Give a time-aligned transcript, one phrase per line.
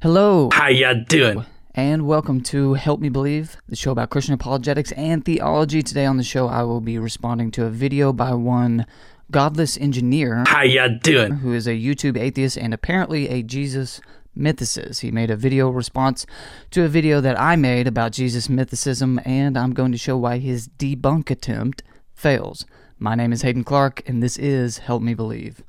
[0.00, 1.44] Hello, How ya doing?
[1.74, 5.82] and welcome to Help Me Believe, the show about Christian apologetics and theology.
[5.82, 8.86] Today on the show, I will be responding to a video by one
[9.30, 11.34] godless engineer How ya doing?
[11.34, 14.00] who is a YouTube atheist and apparently a Jesus
[14.36, 15.00] mythicist.
[15.00, 16.26] He made a video response
[16.70, 20.38] to a video that I made about Jesus mythicism, and I'm going to show why
[20.38, 21.82] his debunk attempt
[22.14, 22.64] fails.
[23.00, 25.62] My name is Haden Clark, and this is Help Me Believe.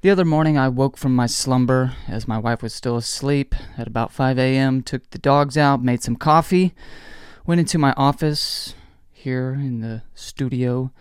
[0.00, 3.88] The other morning, I woke from my slumber as my wife was still asleep at
[3.88, 6.72] about 5 a.m., took the dogs out, made some coffee,
[7.46, 8.76] went into my office
[9.12, 10.92] here in the studio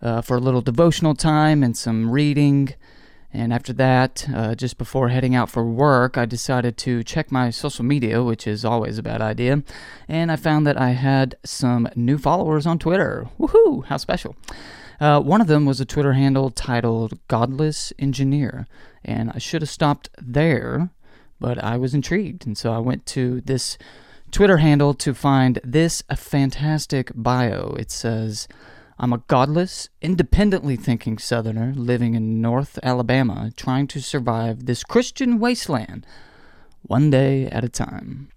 [0.00, 2.72] uh, for a little devotional time and some reading.
[3.30, 7.50] And after that, uh, just before heading out for work, I decided to check my
[7.50, 9.62] social media, which is always a bad idea.
[10.08, 13.28] And I found that I had some new followers on Twitter.
[13.38, 13.84] Woohoo!
[13.84, 14.34] How special.
[15.00, 18.66] Uh, one of them was a Twitter handle titled Godless Engineer,
[19.02, 20.90] and I should have stopped there,
[21.40, 23.78] but I was intrigued, and so I went to this
[24.30, 27.74] Twitter handle to find this fantastic bio.
[27.78, 28.46] It says,
[28.98, 35.38] I'm a godless, independently thinking Southerner living in North Alabama, trying to survive this Christian
[35.38, 36.06] wasteland
[36.82, 38.28] one day at a time.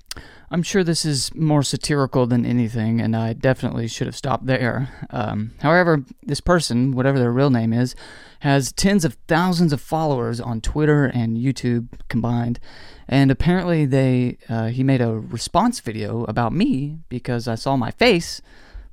[0.53, 4.87] I'm sure this is more satirical than anything, and I definitely should have stopped there.
[5.09, 7.95] Um, however, this person, whatever their real name is,
[8.41, 12.59] has tens of thousands of followers on Twitter and YouTube combined,
[13.07, 17.89] and apparently they uh, he made a response video about me because I saw my
[17.89, 18.39] face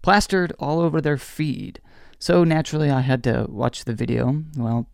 [0.00, 1.78] plastered all over their feed.
[2.19, 4.45] So naturally, I had to watch the video.
[4.56, 4.86] Well,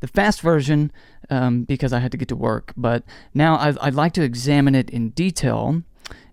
[0.00, 0.92] the fast version
[1.28, 3.02] um, because I had to get to work, but
[3.34, 5.82] now I'd, I'd like to examine it in detail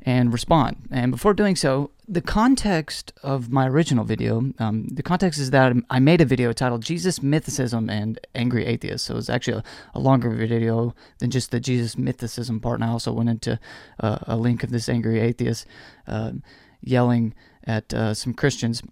[0.03, 0.87] and respond.
[0.91, 5.73] And before doing so, the context of my original video, um, the context is that
[5.89, 9.05] I made a video titled Jesus Mythicism and Angry Atheist.
[9.05, 12.81] So it's actually a, a longer video than just the Jesus Mythicism part.
[12.81, 13.57] And I also went into
[14.01, 15.65] uh, a link of this angry atheist
[16.05, 16.33] uh,
[16.81, 17.33] yelling
[17.65, 18.83] at uh, some Christians.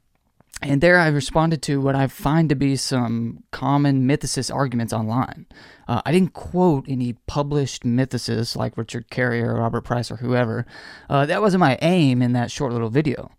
[0.64, 5.48] And there I responded to what I find to be some common mythicist arguments online.
[5.88, 10.68] Uh, I didn't quote any published mythicists like Richard Carrier or Robert Price or whoever.
[11.10, 13.32] Uh, that wasn't my aim in that short little video.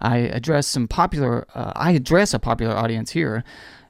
[0.00, 3.42] I address some popular, uh, I address a popular audience here,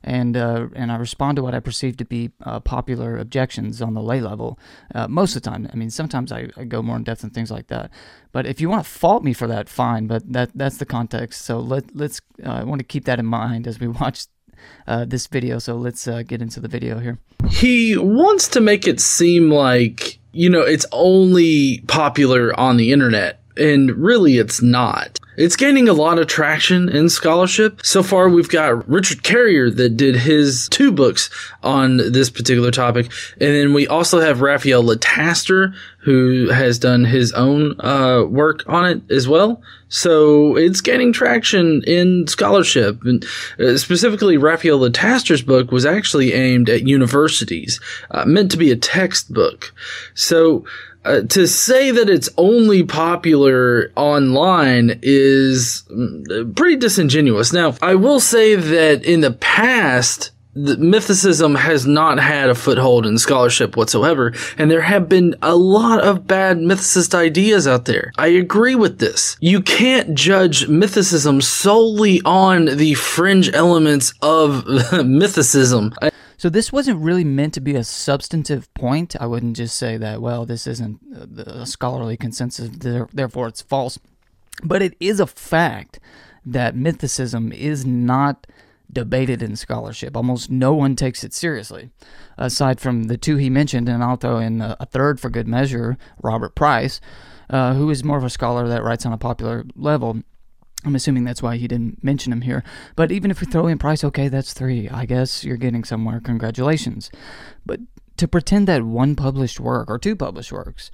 [0.02, 3.94] and uh, and I respond to what I perceive to be uh, popular objections on
[3.94, 4.58] the lay level
[4.94, 5.68] uh, most of the time.
[5.72, 7.90] I mean, sometimes I, I go more in depth and things like that.
[8.32, 10.06] But if you want to fault me for that, fine.
[10.06, 11.42] But that that's the context.
[11.42, 14.26] So let let's uh, I want to keep that in mind as we watch
[14.86, 15.58] uh, this video.
[15.58, 17.18] So let's uh, get into the video here.
[17.48, 23.40] He wants to make it seem like, you know, it's only popular on the internet,
[23.58, 25.18] and really it's not.
[25.38, 27.80] It's gaining a lot of traction in scholarship.
[27.84, 31.30] So far, we've got Richard Carrier that did his two books
[31.62, 33.06] on this particular topic.
[33.40, 38.84] And then we also have Raphael Lataster, who has done his own uh, work on
[38.84, 39.62] it as well.
[39.88, 43.04] So it's gaining traction in scholarship.
[43.04, 43.24] And
[43.60, 47.78] uh, specifically, Raphael Lataster's book was actually aimed at universities,
[48.10, 49.72] uh, meant to be a textbook.
[50.14, 50.64] So
[51.08, 57.50] uh, to say that it's only popular online is mm, pretty disingenuous.
[57.52, 63.06] Now, I will say that in the past, the mythicism has not had a foothold
[63.06, 68.12] in scholarship whatsoever, and there have been a lot of bad mythicist ideas out there.
[68.18, 69.36] I agree with this.
[69.40, 75.94] You can't judge mythicism solely on the fringe elements of mythicism.
[76.02, 79.16] I- So this wasn't really meant to be a substantive point.
[79.20, 81.00] I wouldn't just say that, well, this isn't
[81.36, 82.70] a scholarly consensus,
[83.12, 83.98] therefore it's false.
[84.62, 85.98] But it is a fact
[86.46, 88.46] that mythicism is not
[88.90, 90.16] debated in scholarship.
[90.16, 91.90] Almost no one takes it seriously,
[92.38, 95.48] aside from the two he mentioned, and I'll throw in a, a third for good
[95.48, 97.00] measure, Robert Price,
[97.50, 100.22] uh, who is more of a scholar that writes on a popular level.
[100.84, 102.62] I'm assuming that's why he didn't mention him here.
[102.94, 104.88] But even if we throw in Price, okay, that's three.
[104.88, 106.20] I guess you're getting somewhere.
[106.20, 107.10] Congratulations.
[107.66, 107.80] But
[108.16, 110.90] to pretend that one published work or two published works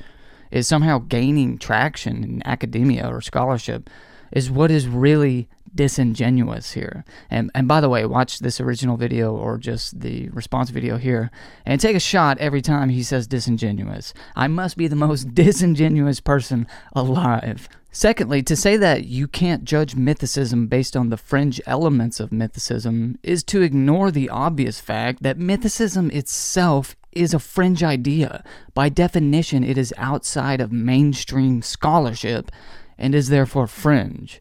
[0.51, 3.91] is somehow gaining traction in academia or scholarship
[4.33, 7.05] is what is really disingenuous here.
[7.31, 11.31] And and by the way, watch this original video or just the response video here
[11.67, 14.15] and take a shot every time he says disingenuous.
[14.37, 17.69] I must be the most disingenuous person alive.
[17.91, 23.19] Secondly, to say that you can't judge mythicism based on the fringe elements of mythicism
[23.23, 28.43] is to ignore the obvious fact that mythicism itself is a fringe idea.
[28.75, 32.51] By definition, it is outside of mainstream scholarship
[32.99, 34.41] and is therefore fringe.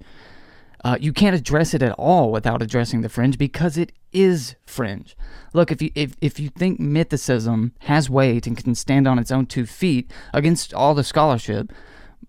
[0.84, 5.16] Uh, you can't address it at all without addressing the fringe because it is fringe.
[5.54, 9.32] Look, if you if, if you think mythicism has weight and can stand on its
[9.32, 11.72] own two feet against all the scholarship,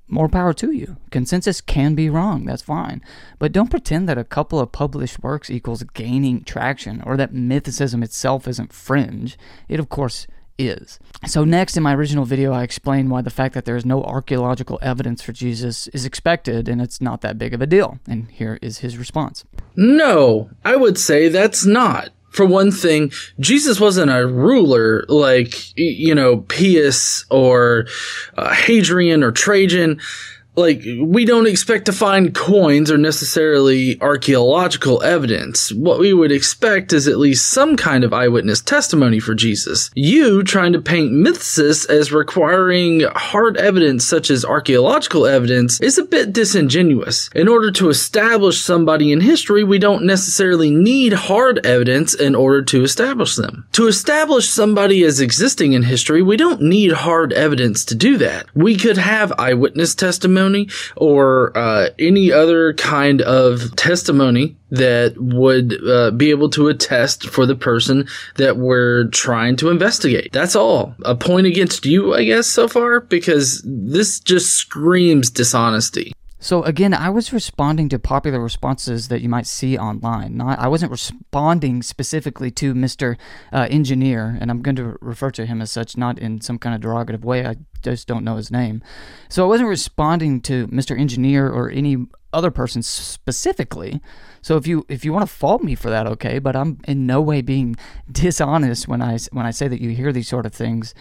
[0.07, 0.97] more power to you.
[1.11, 3.03] Consensus can be wrong, that's fine.
[3.39, 8.05] But don't pretend that a couple of published works equals gaining traction or that mythicism
[8.05, 9.39] itself isn't fringe.
[9.69, 10.27] It, of course,
[10.59, 10.99] is.
[11.27, 14.03] So, next in my original video, I explained why the fact that there is no
[14.03, 17.99] archaeological evidence for Jesus is expected and it's not that big of a deal.
[18.07, 19.45] And here is his response
[19.77, 22.11] No, I would say that's not.
[22.31, 27.87] For one thing, Jesus wasn't a ruler like, you know, Pius or
[28.37, 30.01] uh, Hadrian or Trajan
[30.57, 35.73] like we don't expect to find coins or necessarily archaeological evidence.
[35.73, 39.91] What we would expect is at least some kind of eyewitness testimony for Jesus.
[39.95, 46.05] You trying to paint mythicists as requiring hard evidence such as archaeological evidence is a
[46.05, 47.31] bit disingenuous.
[47.35, 52.63] In order to establish somebody in history, we don't necessarily need hard evidence in order
[52.63, 53.67] to establish them.
[53.73, 58.47] To establish somebody as existing in history, we don't need hard evidence to do that.
[58.55, 65.79] We could have eyewitness testimony testimony or uh, any other kind of testimony that would
[65.89, 68.07] uh, be able to attest for the person
[68.37, 70.33] that we're trying to investigate.
[70.33, 70.95] That's all.
[71.05, 76.13] A point against you, I guess, so far, because this just screams dishonesty.
[76.45, 80.37] So again, I was responding to popular responses that you might see online.
[80.37, 83.17] Not, I wasn't responding specifically to Mr.
[83.51, 86.75] Uh, Engineer, and I'm going to refer to him as such, not in some kind
[86.75, 87.47] of derogative way.
[87.47, 88.83] I just don't know his name.
[89.31, 91.01] So I wasn't responding to Mr.
[91.01, 94.03] Engineer or any other person specifically.
[94.43, 97.07] So if you if you want to fault me for that, okay, but I'm in
[97.07, 97.77] no way being
[98.13, 100.95] dishonest when I when I say that you hear these sort of things,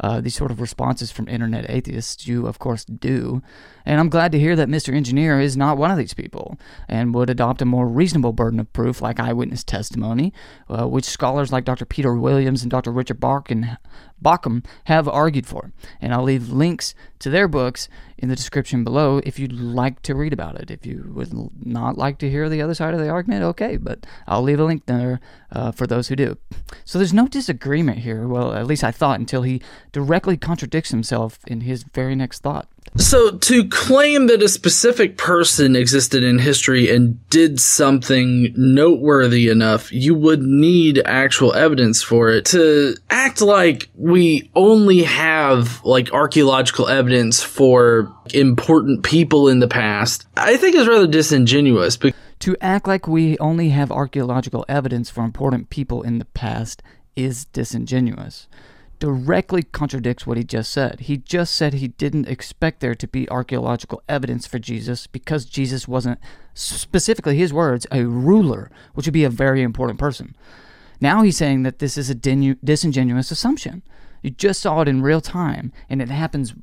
[0.00, 2.26] uh, these sort of responses from internet atheists.
[2.26, 3.42] You of course do,
[3.84, 4.94] and I'm glad to hear that Mr.
[4.94, 6.58] Engineer is not one of these people
[6.88, 10.32] and would adopt a more reasonable burden of proof, like eyewitness testimony,
[10.68, 11.84] uh, which scholars like Dr.
[11.84, 12.92] Peter Williams and Dr.
[12.92, 15.72] Richard Bauckham have argued for.
[16.00, 17.88] And I'll leave links to their books
[18.18, 20.70] in the description below if you'd like to read about it.
[20.70, 21.32] If you would
[21.64, 24.64] not like to hear the other side of the argument, okay, but I'll leave a
[24.64, 25.20] link there
[25.52, 26.36] uh, for those who do.
[26.84, 28.28] So there's no disagreement here.
[28.28, 29.62] Well, at least I thought until he
[29.92, 32.68] directly contradicts himself in his very next thought.
[32.96, 39.92] So, to claim that a specific person existed in history and did something noteworthy enough,
[39.92, 42.46] you would need actual evidence for it.
[42.46, 50.26] To act like we only have like archaeological evidence for important people in the past,
[50.36, 51.96] I think is rather disingenuous.
[52.40, 56.82] To act like we only have archaeological evidence for important people in the past
[57.14, 58.48] is disingenuous
[59.00, 61.00] directly contradicts what he just said.
[61.00, 65.88] He just said he didn't expect there to be archaeological evidence for Jesus because Jesus
[65.88, 66.20] wasn't,
[66.54, 70.36] specifically his words, a ruler, which would be a very important person.
[71.00, 73.82] Now he's saying that this is a disingenuous assumption.
[74.22, 76.54] You just saw it in real time, and it happens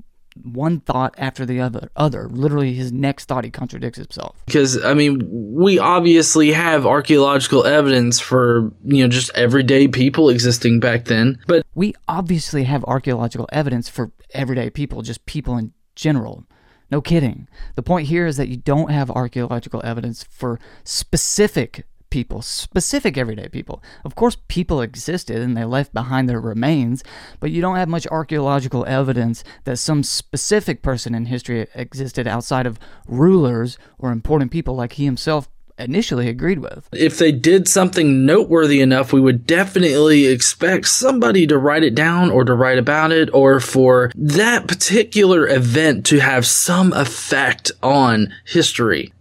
[0.43, 2.27] one thought after the other other.
[2.29, 4.41] Literally his next thought he contradicts himself.
[4.45, 10.79] Because i mean we obviously have archaeological evidence for you know just everyday people existing
[10.79, 16.45] back then but we obviously have archaeological evidence for everyday people just people in general.
[16.89, 17.49] No kidding.
[17.75, 23.47] The point here is that you don't have archaeological evidence for specific people, specific everyday
[23.47, 23.83] people.
[24.03, 27.03] Of course, people existed and they left behind their remains,
[27.39, 32.65] but you don't have much archaeological evidence that some specific person in history existed outside
[32.65, 35.49] of rulers or important people like he himself
[35.79, 36.89] initially agreed with.
[36.91, 42.31] If they did something noteworthy enough, we would definitely expect somebody to write it down
[42.31, 48.33] or to write about it or for that particular event to have some effect on
[48.45, 49.13] history.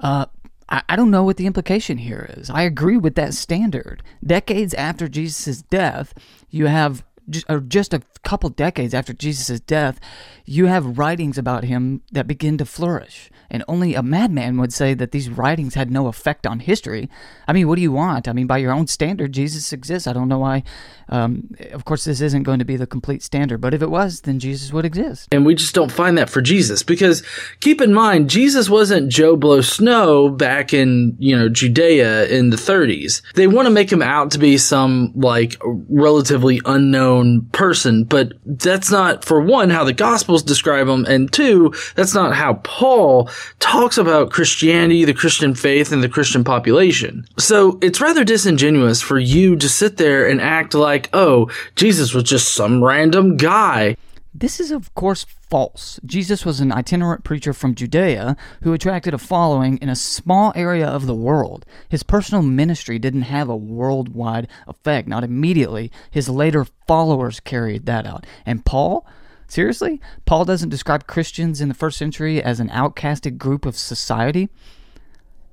[0.00, 0.26] Uh,
[0.68, 2.50] I, I don't know what the implication here is.
[2.50, 4.02] I agree with that standard.
[4.24, 6.14] Decades after Jesus' death,
[6.50, 7.04] you have
[7.48, 9.98] or just a couple decades after Jesus' death,
[10.44, 13.30] you have writings about him that begin to flourish.
[13.50, 17.08] And only a madman would say that these writings had no effect on history.
[17.46, 18.28] I mean, what do you want?
[18.28, 20.06] I mean, by your own standard, Jesus exists.
[20.06, 20.62] I don't know why.
[21.08, 24.22] Um, of course, this isn't going to be the complete standard, but if it was,
[24.22, 25.28] then Jesus would exist.
[25.32, 27.22] And we just don't find that for Jesus because
[27.60, 32.56] keep in mind, Jesus wasn't Joe Blow Snow back in, you know, Judea in the
[32.56, 33.22] 30s.
[33.34, 38.90] They want to make him out to be some like relatively unknown person, but that's
[38.90, 43.98] not, for one, how the Gospels describe him, and two, that's not how Paul talks
[43.98, 47.26] about Christianity, the Christian faith, and the Christian population.
[47.38, 52.24] So it's rather disingenuous for you to sit there and act like, oh, Jesus was
[52.24, 53.96] just some random guy.
[54.36, 56.00] This is, of course, false.
[56.04, 60.88] Jesus was an itinerant preacher from Judea who attracted a following in a small area
[60.88, 61.64] of the world.
[61.88, 65.92] His personal ministry didn't have a worldwide effect, not immediately.
[66.10, 68.26] His later followers carried that out.
[68.44, 69.06] And Paul?
[69.48, 70.00] Seriously?
[70.24, 74.48] Paul doesn't describe Christians in the first century as an outcasted group of society?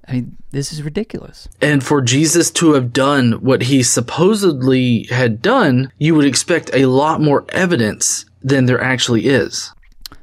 [0.07, 1.47] I mean, this is ridiculous.
[1.61, 6.87] And for Jesus to have done what he supposedly had done, you would expect a
[6.87, 9.71] lot more evidence than there actually is.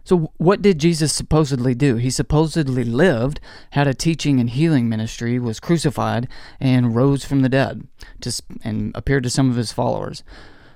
[0.04, 1.96] So, what did Jesus supposedly do?
[1.96, 3.40] He supposedly lived,
[3.72, 7.86] had a teaching and healing ministry, was crucified, and rose from the dead,
[8.22, 10.24] to, and appeared to some of his followers.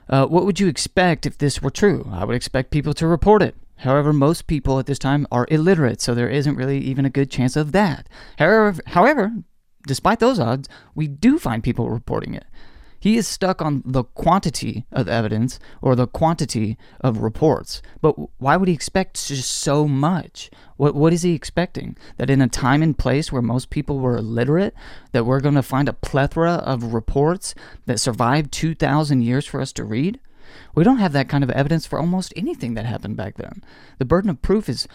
[0.08, 2.08] Uh, what would you expect if this were true?
[2.12, 3.54] I would expect people to report it.
[3.76, 7.30] However, most people at this time are illiterate, so there isn't really even a good
[7.30, 8.08] chance of that.
[8.38, 9.32] However, however,
[9.86, 12.44] despite those odds, we do find people reporting it.
[13.02, 17.82] He is stuck on the quantity of evidence or the quantity of reports.
[18.00, 20.52] But why would he expect just so much?
[20.76, 21.96] What what is he expecting?
[22.16, 24.72] That in a time and place where most people were illiterate,
[25.10, 27.56] that we're going to find a plethora of reports
[27.86, 30.20] that survived 2000 years for us to read?
[30.72, 33.64] We don't have that kind of evidence for almost anything that happened back then.
[33.98, 34.86] The burden of proof is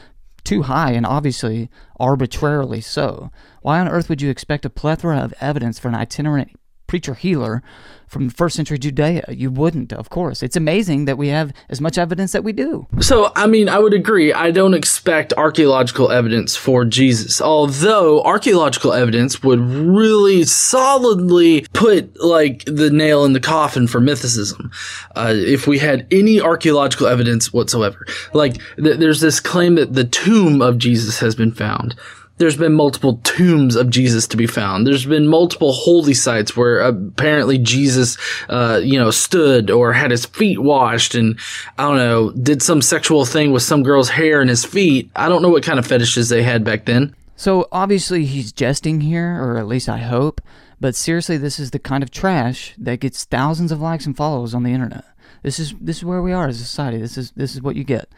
[0.46, 3.32] too high and obviously arbitrarily so.
[3.64, 6.57] Why on earth would you expect a plethora of evidence for an itinerant
[6.88, 7.62] preacher healer
[8.08, 9.26] from first century Judea.
[9.30, 10.42] You wouldn't, of course.
[10.42, 12.88] It's amazing that we have as much evidence that we do.
[13.00, 14.34] So, I mean, I would agree.
[14.34, 22.64] I don't expect archaeological evidence for Jesus, although archaeological evidence would really solidly put like
[22.66, 24.74] the nail in the coffin for mythicism.
[25.16, 30.06] Uh, if we had any archaeological evidence whatsoever, like th- there's this claim that the
[30.06, 31.96] tomb of Jesus has been found
[32.38, 34.86] there's been multiple tombs of Jesus to be found.
[34.86, 38.18] There's been multiple holy sites where apparently Jesus,
[38.50, 41.40] uh, you know, stood or had his feet washed and
[41.78, 45.10] I don't know, did some sexual thing with some girl's hair and his feet.
[45.16, 47.16] I don't know what kind of fetishes they had back then.
[47.36, 50.42] So obviously he's jesting here, or at least I hope.
[50.80, 54.54] But seriously, this is the kind of trash that gets thousands of likes and follows
[54.54, 55.06] on the internet.
[55.44, 56.98] This is this is where we are as a society.
[56.98, 58.10] This is this is what you get.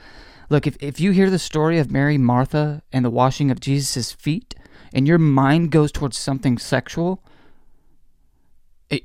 [0.50, 4.12] Look, if, if you hear the story of Mary, Martha, and the washing of Jesus'
[4.12, 4.56] feet,
[4.92, 7.24] and your mind goes towards something sexual,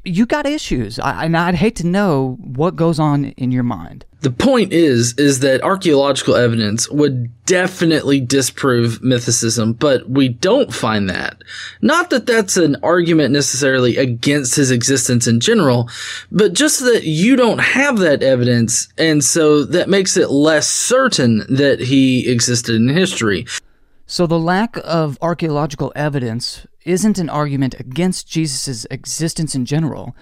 [0.04, 0.98] you got issues.
[0.98, 4.04] I, and I'd hate to know what goes on in your mind.
[4.20, 11.10] The point is, is that archaeological evidence would definitely disprove mythicism, but we don't find
[11.10, 11.36] that.
[11.82, 15.90] Not that that's an argument necessarily against his existence in general,
[16.32, 21.44] but just that you don't have that evidence, and so that makes it less certain
[21.50, 23.44] that he existed in history.
[24.06, 30.14] So the lack of archaeological evidence isn't an argument against Jesus' existence in general,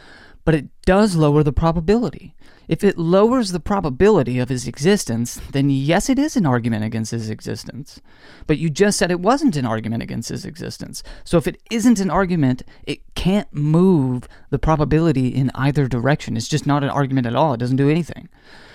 [0.45, 2.35] but it does lower the probability.
[2.69, 7.11] If it lowers the probability of his existence, then yes, it is an argument against
[7.11, 8.01] his existence.
[8.47, 11.03] But you just said it wasn't an argument against his existence.
[11.25, 16.37] So if it isn't an argument, it can't move the probability in either direction.
[16.37, 17.55] It's just not an argument at all.
[17.55, 18.29] It doesn't do anything.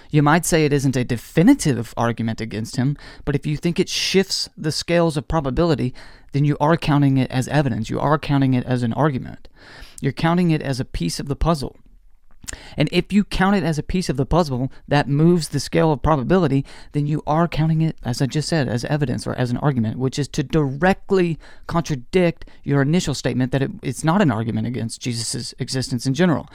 [0.10, 3.90] You might say it isn't a definitive argument against him, but if you think it
[3.90, 5.94] shifts the scales of probability,
[6.38, 7.90] then you are counting it as evidence.
[7.90, 9.48] You are counting it as an argument.
[10.02, 11.76] You're counting it as a piece of the puzzle.
[12.78, 15.92] And if you count it as a piece of the puzzle that moves the scale
[15.92, 19.50] of probability, then you are counting it, as I just said, as evidence or as
[19.50, 24.30] an argument, which is to directly contradict your initial statement that it, it's not an
[24.30, 26.48] argument against Jesus' existence in general.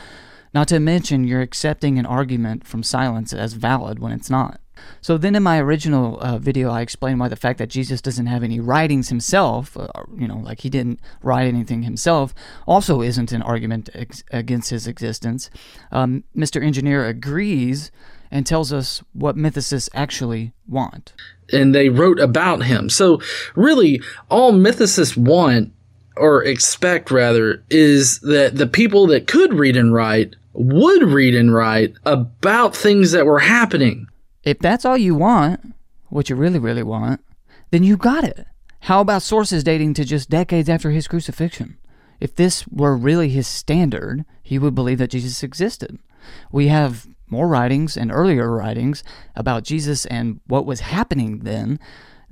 [0.54, 4.60] Not to mention, you're accepting an argument from silence as valid when it's not.
[5.00, 8.26] So then, in my original uh, video, I explained why the fact that Jesus doesn't
[8.26, 12.34] have any writings himself, uh, you know, like he didn't write anything himself,
[12.66, 15.50] also isn't an argument ex- against his existence.
[15.90, 16.62] Um, Mr.
[16.62, 17.90] Engineer agrees
[18.30, 21.12] and tells us what mythicists actually want.
[21.52, 22.88] And they wrote about him.
[22.88, 23.20] So,
[23.54, 25.72] really, all mythicists want,
[26.16, 31.54] or expect rather, is that the people that could read and write would read and
[31.54, 34.06] write about things that were happening.
[34.44, 35.74] If that's all you want,
[36.08, 37.24] what you really, really want,
[37.70, 38.46] then you got it.
[38.80, 41.78] How about sources dating to just decades after his crucifixion?
[42.20, 45.98] If this were really his standard, he would believe that Jesus existed.
[46.50, 49.02] We have more writings and earlier writings
[49.34, 51.80] about Jesus and what was happening then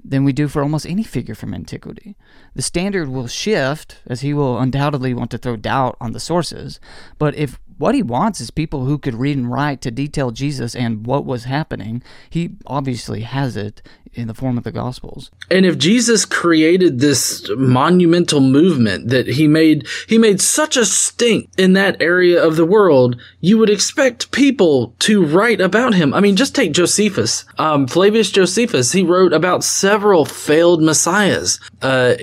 [0.02, 2.16] than we do for almost any figure from antiquity.
[2.54, 6.80] The standard will shift, as he will undoubtedly want to throw doubt on the sources,
[7.18, 10.76] but if what he wants is people who could read and write to detail Jesus
[10.76, 12.02] and what was happening.
[12.28, 13.80] He obviously has it
[14.12, 15.30] in the form of the Gospels.
[15.50, 21.48] And if Jesus created this monumental movement that he made, he made such a stink
[21.56, 26.12] in that area of the world, you would expect people to write about him.
[26.12, 28.92] I mean, just take Josephus, um, Flavius Josephus.
[28.92, 31.58] He wrote about several failed messiahs.
[31.80, 32.14] Uh,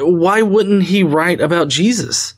[0.00, 2.34] why wouldn't he write about Jesus?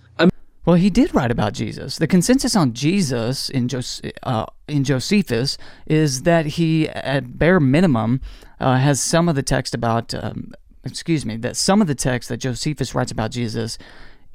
[0.69, 1.97] Well, he did write about Jesus.
[1.97, 5.57] The consensus on Jesus in, Jos- uh, in Josephus
[5.87, 8.21] is that he, at bare minimum,
[8.61, 10.53] uh, has some of the text about, um,
[10.85, 13.79] excuse me, that some of the text that Josephus writes about Jesus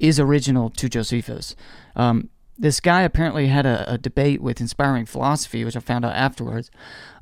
[0.00, 1.54] is original to Josephus.
[1.94, 6.16] Um, this guy apparently had a, a, debate with Inspiring Philosophy, which I found out
[6.16, 6.68] afterwards,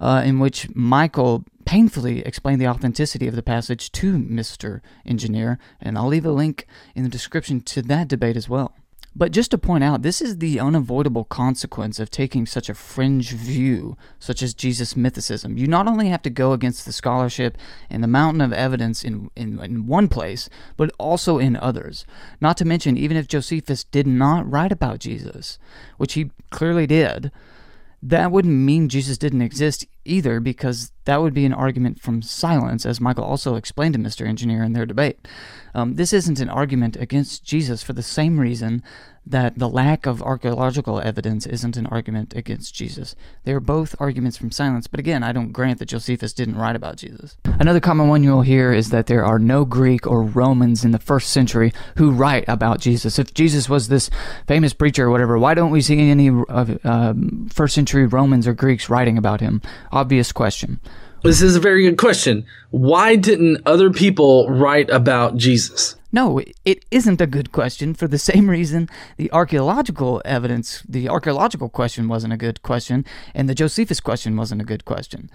[0.00, 4.80] uh, in which Michael painfully explained the authenticity of the passage to Mr.
[5.04, 8.74] Engineer, and I'll leave a link in the description to that debate as well.
[9.14, 13.32] But just to point out, this is the unavoidable consequence of taking such a fringe
[13.32, 15.58] view, such as Jesus mythicism.
[15.58, 17.58] You not only have to go against the scholarship
[17.90, 22.06] and the mountain of evidence in, in, in one place, but also in others.
[22.40, 25.58] Not to mention, even if Josephus did not write about Jesus,
[25.98, 27.30] which he clearly did,
[28.02, 32.84] that wouldn't mean Jesus didn't exist either, because that would be an argument from silence,
[32.84, 34.26] as Michael also explained to Mr.
[34.26, 35.28] Engineer in their debate.
[35.74, 38.82] Um, this isn't an argument against Jesus for the same reason
[39.24, 43.14] that the lack of archaeological evidence isn't an argument against Jesus.
[43.44, 46.76] They are both arguments from silence, but again, I don't grant that Josephus didn't write
[46.76, 47.36] about Jesus.
[47.44, 50.98] Another common one you'll hear is that there are no Greek or Romans in the
[50.98, 53.18] first century who write about Jesus.
[53.18, 54.10] If Jesus was this
[54.48, 57.14] famous preacher or whatever, why don't we see any uh,
[57.50, 59.62] first century Romans or Greeks writing about him?
[59.92, 60.80] Obvious question.
[61.22, 62.44] This is a very good question.
[62.70, 65.94] Why didn't other people write about Jesus?
[66.14, 71.70] No, it isn't a good question for the same reason the archaeological evidence, the archaeological
[71.70, 73.04] question wasn't a good question,
[73.34, 75.30] and the Josephus question wasn't a good question.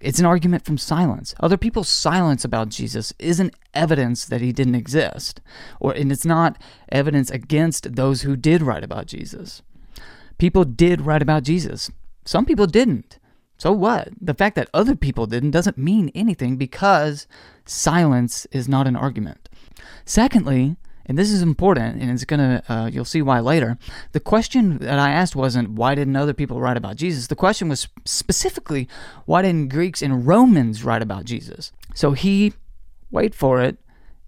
[0.00, 1.34] It's an argument from silence.
[1.40, 5.40] Other people's silence about Jesus isn't evidence that he didn't exist,
[5.78, 9.62] or and it's not evidence against those who did write about Jesus.
[10.38, 11.90] People did write about Jesus.
[12.24, 13.18] Some people didn't.
[13.58, 14.08] So what?
[14.18, 17.26] The fact that other people didn't doesn't mean anything because
[17.66, 19.49] silence is not an argument.
[20.04, 23.78] Secondly, and this is important, and it's gonna uh, you'll see why later.
[24.12, 27.26] The question that I asked wasn't why didn't other people write about Jesus.
[27.26, 28.88] The question was specifically
[29.26, 31.72] why didn't Greeks and Romans write about Jesus.
[31.94, 32.52] So he,
[33.10, 33.78] wait for it,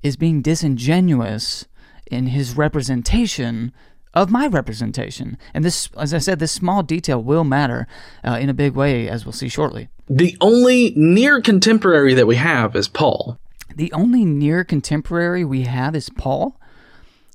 [0.03, 1.67] is being disingenuous
[2.11, 3.73] in his representation
[4.15, 5.39] of my representation.
[5.55, 7.87] And this, as I said, this small detail will matter
[8.25, 9.89] uh, in a big way, as we'll see shortly.
[10.09, 13.39] The only near contemporary that we have is Paul.
[13.77, 16.61] The only near contemporary we have is Paul.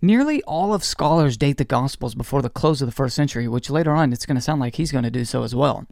[0.01, 3.69] Nearly all of scholars date the Gospels before the close of the first century, which
[3.69, 5.87] later on it's going to sound like he's going to do so as well.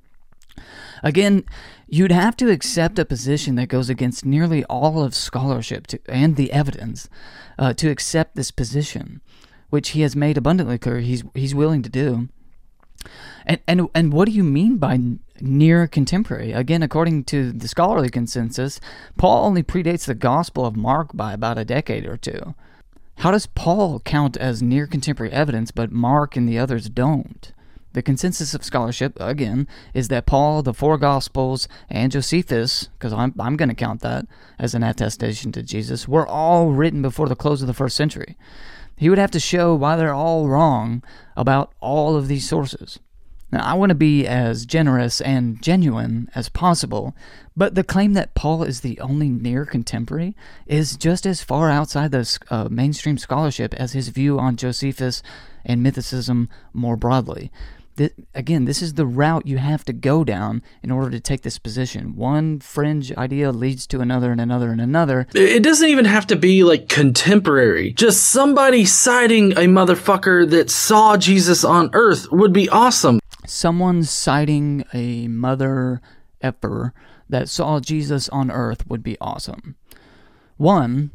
[1.03, 1.43] Again,
[1.87, 6.35] you'd have to accept a position that goes against nearly all of scholarship to, and
[6.35, 7.09] the evidence
[7.59, 9.21] uh, to accept this position
[9.69, 12.29] which he has made abundantly clear he's he's willing to do.
[13.45, 14.97] And and and what do you mean by
[15.41, 16.51] near contemporary?
[16.51, 18.79] Again, according to the scholarly consensus,
[19.17, 22.55] Paul only predates the Gospel of Mark by about a decade or two.
[23.19, 27.51] How does Paul count as near contemporary evidence, but Mark and the others don't?
[27.93, 33.33] The consensus of scholarship, again, is that Paul, the four Gospels, and Josephus, because I'm,
[33.39, 34.25] I'm going to count that
[34.59, 38.35] as an attestation to Jesus, were all written before the close of the first century.
[38.97, 41.03] He would have to show why they're all wrong
[41.37, 42.99] about all of these sources.
[43.55, 47.15] Now, I want to be as generous and genuine as possible,
[47.55, 50.35] but the claim that Paul is the only near contemporary
[50.67, 55.23] is just as far outside the uh, mainstream scholarship as his view on Josephus
[55.63, 57.49] and mythicism more broadly
[58.33, 61.57] again, this is the route you have to go down in order to take this
[61.57, 62.15] position.
[62.15, 65.27] One fringe idea leads to another and another and another.
[65.33, 67.93] It doesn't even have to be like contemporary.
[67.93, 73.19] Just somebody citing a motherfucker that saw Jesus on earth would be awesome.
[73.47, 76.01] Someone citing a mother
[76.41, 76.93] effer
[77.29, 79.75] that saw Jesus on earth would be awesome.
[80.57, 81.11] One,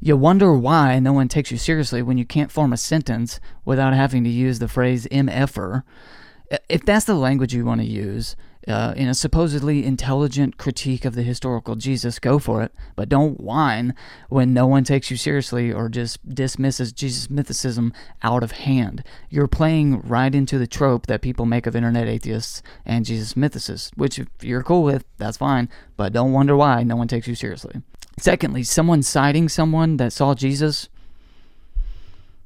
[0.00, 3.92] you wonder why no one takes you seriously when you can't form a sentence without
[3.92, 5.82] having to use the phrase mf'er
[6.68, 8.34] if that's the language you want to use
[8.68, 12.72] uh, in a supposedly intelligent critique of the historical Jesus, go for it.
[12.94, 13.94] But don't whine
[14.28, 17.92] when no one takes you seriously or just dismisses Jesus mythicism
[18.22, 19.02] out of hand.
[19.30, 23.90] You're playing right into the trope that people make of internet atheists and Jesus mythicists,
[23.96, 25.68] which if you're cool with, that's fine.
[25.96, 27.82] But don't wonder why no one takes you seriously.
[28.18, 30.89] Secondly, someone citing someone that saw Jesus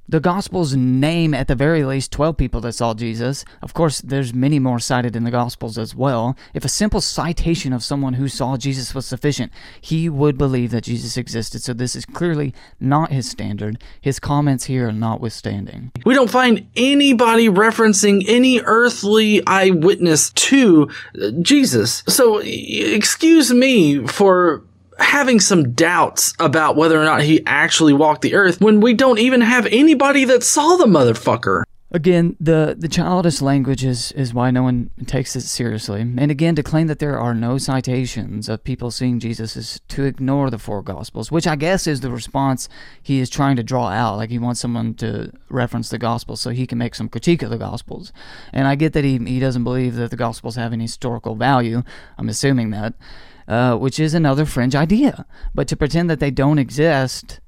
[0.07, 3.43] The Gospels name at the very least 12 people that saw Jesus.
[3.63, 6.37] Of course, there's many more cited in the Gospels as well.
[6.53, 10.85] If a simple citation of someone who saw Jesus was sufficient, he would believe that
[10.85, 11.63] Jesus existed.
[11.63, 13.83] So this is clearly not his standard.
[13.99, 15.91] His comments here are notwithstanding.
[16.05, 22.03] We don't find anybody referencing any earthly eyewitness to uh, Jesus.
[22.07, 24.65] So excuse me for
[24.99, 29.19] having some doubts about whether or not he actually walked the earth when we don't
[29.19, 31.65] even have anybody that saw the motherfucker.
[31.95, 36.01] Again, the, the childish language is, is why no one takes it seriously.
[36.01, 40.03] And again, to claim that there are no citations of people seeing Jesus is to
[40.03, 42.69] ignore the four Gospels, which I guess is the response
[43.01, 44.17] he is trying to draw out.
[44.17, 47.51] Like he wants someone to reference the Gospels so he can make some critique of
[47.51, 48.13] the Gospels.
[48.53, 51.85] And I get that he, he doesn't believe that the Gospels have any historical value.
[52.19, 52.95] I'm assuming that.
[53.47, 55.27] Uh, which is another fringe idea.
[55.55, 57.41] But to pretend that they don't exist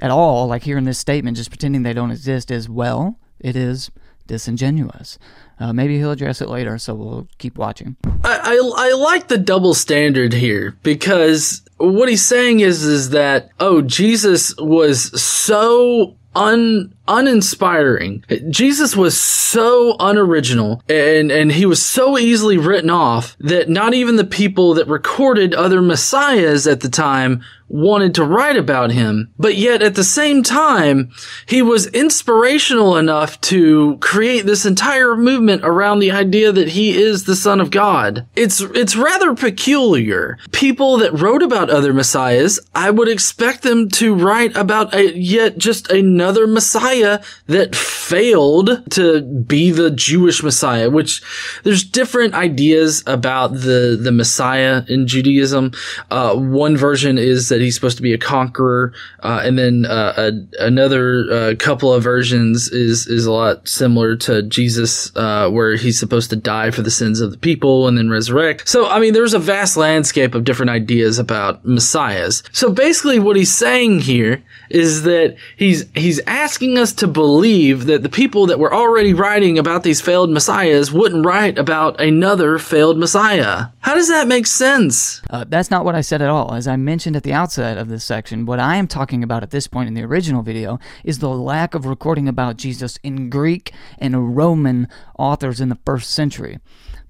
[0.00, 3.54] at all, like here in this statement, just pretending they don't exist is, well, it
[3.54, 3.90] is
[4.26, 5.18] disingenuous.
[5.60, 7.96] Uh, maybe he'll address it later, so we'll keep watching.
[8.24, 13.50] I, I, I like the double standard here because what he's saying is is that
[13.60, 18.24] oh Jesus was so un uninspiring.
[18.50, 24.16] Jesus was so unoriginal and, and he was so easily written off that not even
[24.16, 29.32] the people that recorded other messiahs at the time wanted to write about him.
[29.38, 31.10] But yet at the same time,
[31.46, 37.24] he was inspirational enough to create this entire movement around the idea that he is
[37.24, 38.26] the son of God.
[38.36, 40.38] It's, it's rather peculiar.
[40.52, 45.58] People that wrote about other messiahs, I would expect them to write about a, yet
[45.58, 51.22] just another messiah Messiah that failed to be the Jewish Messiah, which
[51.62, 55.72] there's different ideas about the, the Messiah in Judaism.
[56.10, 58.92] Uh, one version is that he's supposed to be a conqueror.
[59.20, 64.16] Uh, and then, uh, a, another, uh, couple of versions is, is a lot similar
[64.16, 67.96] to Jesus, uh, where he's supposed to die for the sins of the people and
[67.96, 68.68] then resurrect.
[68.68, 72.42] So, I mean, there's a vast landscape of different ideas about messiahs.
[72.52, 77.86] So basically what he's saying here is that he's, he's asking us us to believe
[77.86, 82.58] that the people that were already writing about these failed messiahs wouldn't write about another
[82.58, 83.68] failed messiah.
[83.80, 85.22] How does that make sense?
[85.30, 86.52] Uh, that's not what I said at all.
[86.52, 89.50] As I mentioned at the outset of this section, what I am talking about at
[89.50, 93.72] this point in the original video is the lack of recording about Jesus in Greek
[93.98, 94.86] and Roman
[95.18, 96.58] authors in the first century.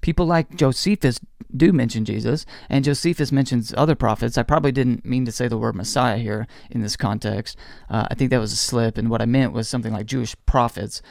[0.05, 1.19] People like Josephus
[1.57, 4.37] do mention Jesus, and Josephus mentions other prophets.
[4.37, 7.57] I probably didn't mean to say the word Messiah here in this context.
[7.89, 10.35] Uh, I think that was a slip, and what I meant was something like Jewish
[10.45, 11.01] prophets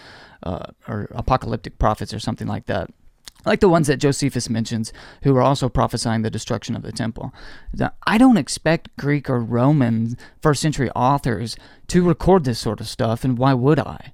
[0.44, 2.88] uh, or apocalyptic prophets or something like that.
[3.44, 4.92] Like the ones that Josephus mentions,
[5.24, 7.34] who are also prophesying the destruction of the temple.
[7.72, 11.56] Now, I don't expect Greek or Roman first century authors
[11.88, 14.12] to record this sort of stuff, and why would I?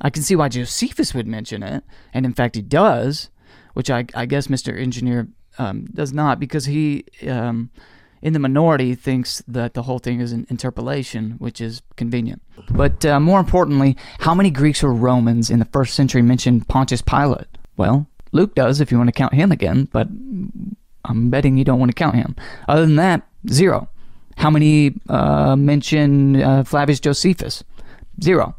[0.00, 1.82] I can see why Josephus would mention it,
[2.14, 3.30] and in fact he does,
[3.78, 4.76] which I, I guess Mr.
[4.76, 7.70] Engineer um, does not because he, um,
[8.20, 12.42] in the minority, thinks that the whole thing is an interpolation, which is convenient.
[12.70, 17.02] But uh, more importantly, how many Greeks or Romans in the first century mention Pontius
[17.02, 17.46] Pilate?
[17.76, 20.08] Well, Luke does if you want to count him again, but
[21.04, 22.34] I'm betting you don't want to count him.
[22.66, 23.88] Other than that, zero.
[24.38, 27.62] How many uh, mention uh, Flavius Josephus?
[28.20, 28.56] Zero.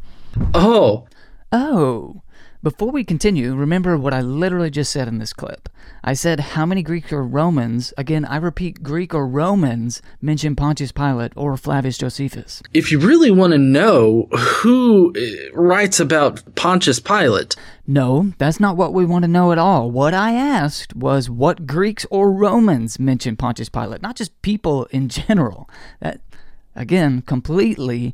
[0.54, 1.10] Oh.
[1.52, 2.22] Oh.
[2.62, 5.70] Before we continue, remember what I literally just said in this clip.
[6.04, 10.92] I said how many Greek or Romans, again, I repeat, Greek or Romans mention Pontius
[10.92, 12.62] Pilate or Flavius Josephus.
[12.74, 17.56] If you really want to know who uh, writes about Pontius Pilate,
[17.88, 19.90] no, that's not what we want to know at all.
[19.90, 25.08] What I asked was what Greeks or Romans mention Pontius Pilate, not just people in
[25.08, 25.70] general.
[26.02, 26.20] That,
[26.76, 28.14] again, completely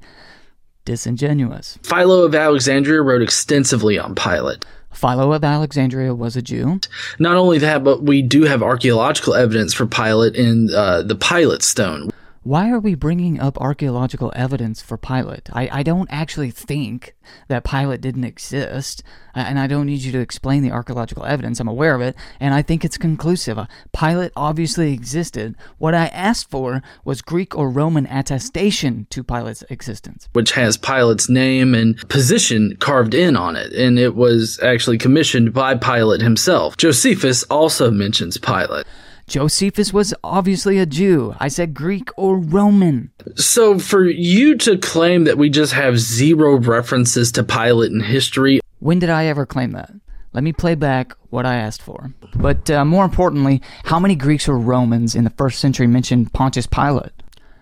[0.85, 1.77] disingenuous.
[1.83, 4.63] Philo of Alexandria wrote extensively on Pilate.
[4.93, 6.79] Philo of Alexandria was a Jew.
[7.19, 11.63] Not only that, but we do have archaeological evidence for Pilate in uh, the Pilate
[11.63, 12.11] stone.
[12.45, 15.49] Why are we bringing up archaeological evidence for Pilate?
[15.51, 17.15] I, I don't actually think
[17.47, 19.01] that Pilate didn't exist,
[19.33, 21.59] and I don't need you to explain the archaeological evidence.
[21.59, 23.57] I'm aware of it, and I think it's conclusive.
[23.97, 25.55] Pilate obviously existed.
[25.79, 31.27] What I asked for was Greek or Roman attestation to Pilate's existence, which has Pilate's
[31.27, 36.77] name and position carved in on it, and it was actually commissioned by Pilate himself.
[36.77, 38.85] Josephus also mentions Pilate.
[39.27, 41.35] Josephus was obviously a Jew.
[41.39, 43.11] I said Greek or Roman.
[43.35, 48.59] So, for you to claim that we just have zero references to Pilate in history.
[48.79, 49.91] When did I ever claim that?
[50.33, 52.13] Let me play back what I asked for.
[52.35, 56.67] But uh, more importantly, how many Greeks or Romans in the first century mentioned Pontius
[56.67, 57.13] Pilate?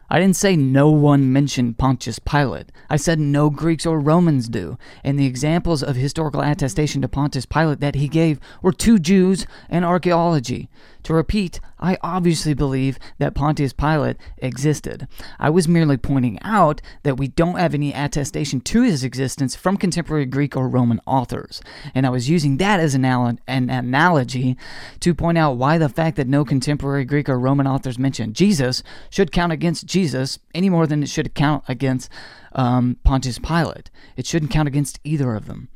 [0.09, 2.71] I didn't say no one mentioned Pontius Pilate.
[2.89, 4.77] I said no Greeks or Romans do.
[5.03, 9.47] And the examples of historical attestation to Pontius Pilate that he gave were two Jews
[9.69, 10.69] and archaeology.
[11.03, 15.05] To repeat, I obviously believe that Pontius Pilate existed.
[15.37, 19.75] I was merely pointing out that we don't have any attestation to his existence from
[19.75, 21.61] contemporary Greek or Roman authors.
[21.93, 24.55] And I was using that as an, an analogy
[25.01, 28.81] to point out why the fact that no contemporary Greek or Roman authors mention Jesus
[29.09, 32.09] should count against Jesus any more than it should count against
[32.53, 33.91] um, Pontius Pilate.
[34.15, 35.67] It shouldn't count against either of them.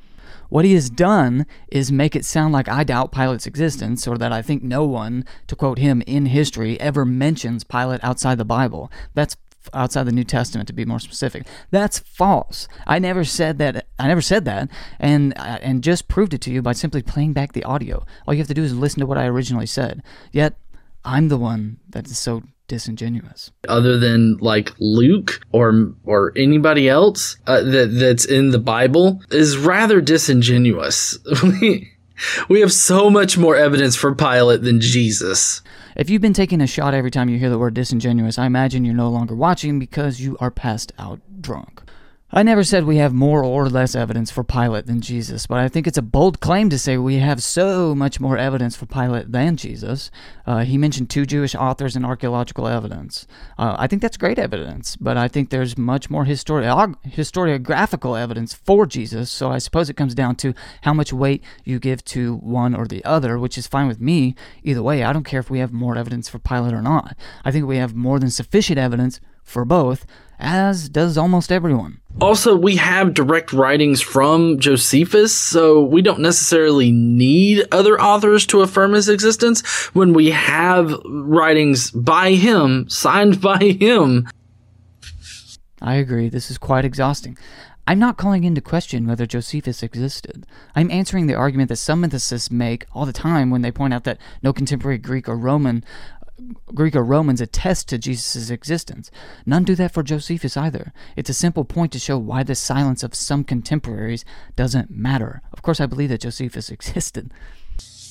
[0.50, 4.32] What he has done is make it sound like I doubt Pilate's existence, or that
[4.32, 8.92] I think no one, to quote him, in history ever mentions Pilate outside the Bible.
[9.14, 9.36] That's
[9.74, 11.46] outside the New Testament to be more specific.
[11.72, 12.68] That's false.
[12.86, 13.88] I never said that.
[14.00, 17.34] I never said that, and uh, and just proved it to you by simply playing
[17.34, 18.06] back the audio.
[18.26, 20.04] All you have to do is listen to what I originally said.
[20.32, 20.56] Yet
[21.04, 23.52] I'm the one that is so disingenuous.
[23.68, 29.58] Other than like Luke or or anybody else uh, that that's in the Bible is
[29.58, 31.18] rather disingenuous.
[32.50, 35.62] we have so much more evidence for Pilate than Jesus.
[35.96, 38.86] If you've been taking a shot every time you hear the word disingenuous, I imagine
[38.86, 41.82] you're no longer watching because you are passed out drunk.
[42.30, 45.70] I never said we have more or less evidence for Pilate than Jesus, but I
[45.70, 49.32] think it's a bold claim to say we have so much more evidence for Pilate
[49.32, 50.12] than Jesus.
[50.46, 53.28] Uh, he mentioned two Jewish authors and archaeological evidence.
[53.58, 56.66] Uh, I think that's great evidence, but I think there's much more histori-
[57.06, 61.80] historiographical evidence for Jesus, so I suppose it comes down to how much weight you
[61.80, 64.36] give to one or the other, which is fine with me.
[64.64, 67.16] Either way, I don't care if we have more evidence for Pilate or not.
[67.46, 70.06] I think we have more than sufficient evidence for both,
[70.40, 72.00] as does almost everyone.
[72.20, 78.62] Also, we have direct writings from Josephus, so we don't necessarily need other authors to
[78.62, 79.62] affirm his existence
[79.94, 84.28] when we have writings by him, signed by him.
[85.80, 87.38] I agree, this is quite exhausting.
[87.90, 90.46] I'm not calling into question whether Josephus existed.
[90.76, 94.04] I'm answering the argument that some mythicists make all the time when they point out
[94.04, 95.86] that no contemporary Greek or Roman
[96.74, 99.10] Greek or Romans attest to Jesus' existence.
[99.46, 100.94] None do that for Josephus either.
[101.16, 105.42] It's a simple point to show why the silence of some contemporaries doesn't matter.
[105.54, 107.32] Of course, I believe that Josephus existed.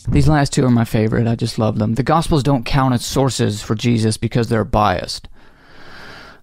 [0.09, 1.27] These last two are my favorite.
[1.27, 1.95] I just love them.
[1.95, 5.29] The Gospels don't count as sources for Jesus because they're biased.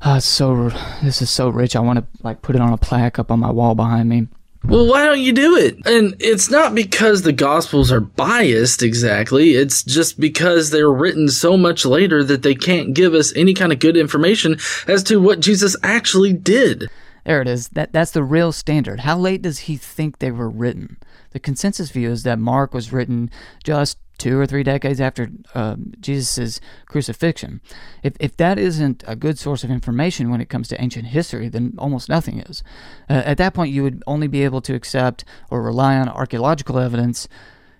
[0.01, 0.69] Uh, so
[1.01, 1.75] this is so rich.
[1.75, 4.27] I want to like put it on a plaque up on my wall behind me.
[4.65, 5.85] Well, why don't you do it?
[5.85, 9.51] And it's not because the Gospels are biased exactly.
[9.51, 13.73] It's just because they're written so much later that they can't give us any kind
[13.73, 16.89] of good information as to what Jesus actually did.
[17.25, 17.69] There it is.
[17.69, 19.01] That that's the real standard.
[19.01, 20.97] How late does he think they were written?
[21.31, 23.29] The consensus view is that Mark was written
[23.63, 27.61] just two or three decades after uh, Jesus' crucifixion.
[28.03, 31.49] If, if that isn't a good source of information when it comes to ancient history,
[31.49, 32.63] then almost nothing is.
[33.09, 36.79] Uh, at that point, you would only be able to accept or rely on archaeological
[36.79, 37.27] evidence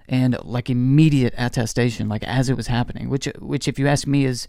[0.10, 4.26] and like immediate attestation, like as it was happening, which, which if you ask me,
[4.26, 4.48] is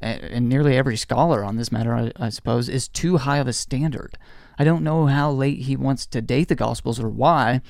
[0.00, 3.52] and nearly every scholar on this matter, I, I suppose, is too high of a
[3.52, 4.18] standard.
[4.58, 7.60] I don't know how late he wants to date the Gospels or why,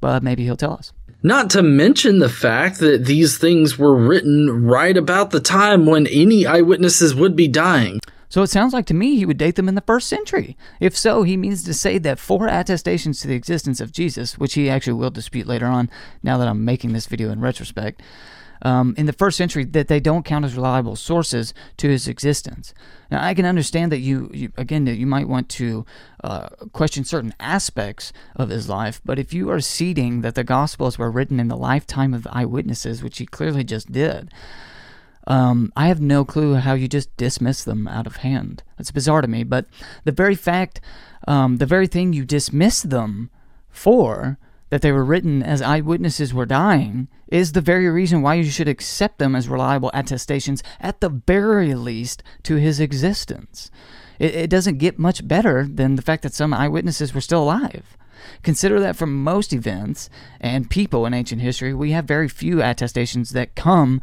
[0.00, 0.92] but maybe he'll tell us.
[1.26, 6.06] Not to mention the fact that these things were written right about the time when
[6.08, 8.00] any eyewitnesses would be dying.
[8.28, 10.54] So it sounds like to me he would date them in the first century.
[10.80, 14.52] If so, he means to say that four attestations to the existence of Jesus, which
[14.52, 15.88] he actually will dispute later on,
[16.22, 18.02] now that I'm making this video in retrospect,
[18.62, 22.74] um, in the first century that they don't count as reliable sources to his existence.
[23.10, 25.84] Now, I can understand that you, you again, that you might want to
[26.22, 30.98] uh, question certain aspects of his life, but if you are ceding that the Gospels
[30.98, 34.30] were written in the lifetime of eyewitnesses, which he clearly just did,
[35.26, 38.62] um, I have no clue how you just dismiss them out of hand.
[38.78, 39.66] It's bizarre to me, but
[40.04, 40.80] the very fact,
[41.26, 43.30] um, the very thing you dismiss them
[43.70, 44.38] for
[44.74, 48.66] that they were written as eyewitnesses were dying is the very reason why you should
[48.66, 53.70] accept them as reliable attestations, at the very least, to his existence.
[54.18, 57.96] It, it doesn't get much better than the fact that some eyewitnesses were still alive.
[58.42, 60.10] Consider that for most events
[60.40, 64.00] and people in ancient history, we have very few attestations that come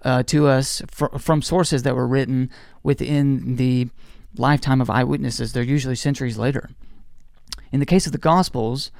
[0.00, 2.48] uh, to us fr- from sources that were written
[2.82, 3.90] within the
[4.38, 5.52] lifetime of eyewitnesses.
[5.52, 6.70] They're usually centuries later.
[7.70, 8.90] In the case of the Gospels,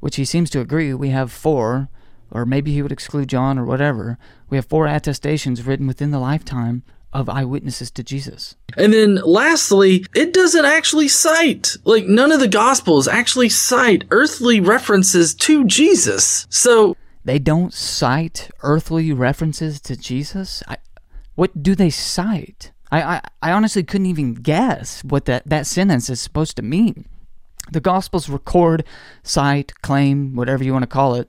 [0.00, 1.88] which he seems to agree we have four,
[2.30, 4.18] or maybe he would exclude John or whatever.
[4.50, 6.82] We have four attestations written within the lifetime
[7.12, 8.56] of eyewitnesses to Jesus.
[8.76, 14.60] And then lastly, it doesn't actually cite, like, none of the Gospels actually cite earthly
[14.60, 16.46] references to Jesus.
[16.50, 16.96] So.
[17.24, 20.62] They don't cite earthly references to Jesus?
[20.68, 20.76] I,
[21.34, 22.72] what do they cite?
[22.90, 27.06] I, I, I honestly couldn't even guess what that, that sentence is supposed to mean.
[27.72, 28.84] The Gospels record,
[29.22, 31.28] cite, claim, whatever you want to call it,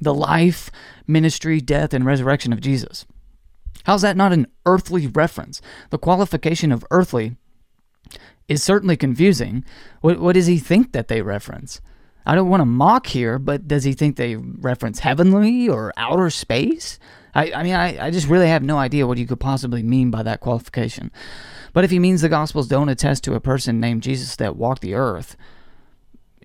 [0.00, 0.70] the life,
[1.06, 3.06] ministry, death, and resurrection of Jesus.
[3.84, 5.60] How's that not an earthly reference?
[5.90, 7.36] The qualification of earthly
[8.48, 9.64] is certainly confusing.
[10.00, 11.80] What, what does he think that they reference?
[12.24, 16.30] I don't want to mock here, but does he think they reference heavenly or outer
[16.30, 16.98] space?
[17.34, 20.10] I, I mean, I, I just really have no idea what you could possibly mean
[20.10, 21.12] by that qualification.
[21.72, 24.82] But if he means the Gospels don't attest to a person named Jesus that walked
[24.82, 25.36] the earth,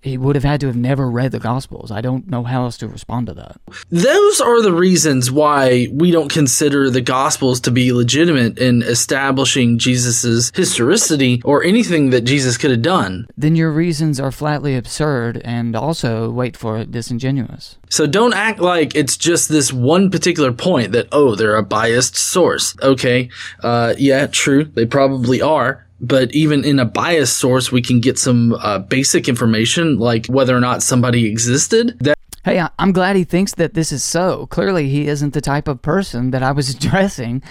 [0.02, 1.92] he would have had to have never read the Gospels.
[1.92, 3.58] I don't know how else to respond to that.
[3.90, 9.78] Those are the reasons why we don't consider the Gospels to be legitimate in establishing
[9.78, 13.28] Jesus's historicity or anything that Jesus could have done.
[13.38, 17.78] Then your reasons are flatly absurd and also, wait for it, disingenuous.
[17.90, 22.16] So don't act like it's just this one particular point that, oh, they're a biased
[22.16, 22.76] source.
[22.82, 23.30] Okay,
[23.62, 28.18] uh, yeah, true, they probably are but even in a biased source, we can get
[28.18, 31.98] some uh, basic information like whether or not somebody existed.
[32.00, 34.48] That Hey, I'm glad he thinks that this is so.
[34.48, 37.44] Clearly, he isn't the type of person that I was addressing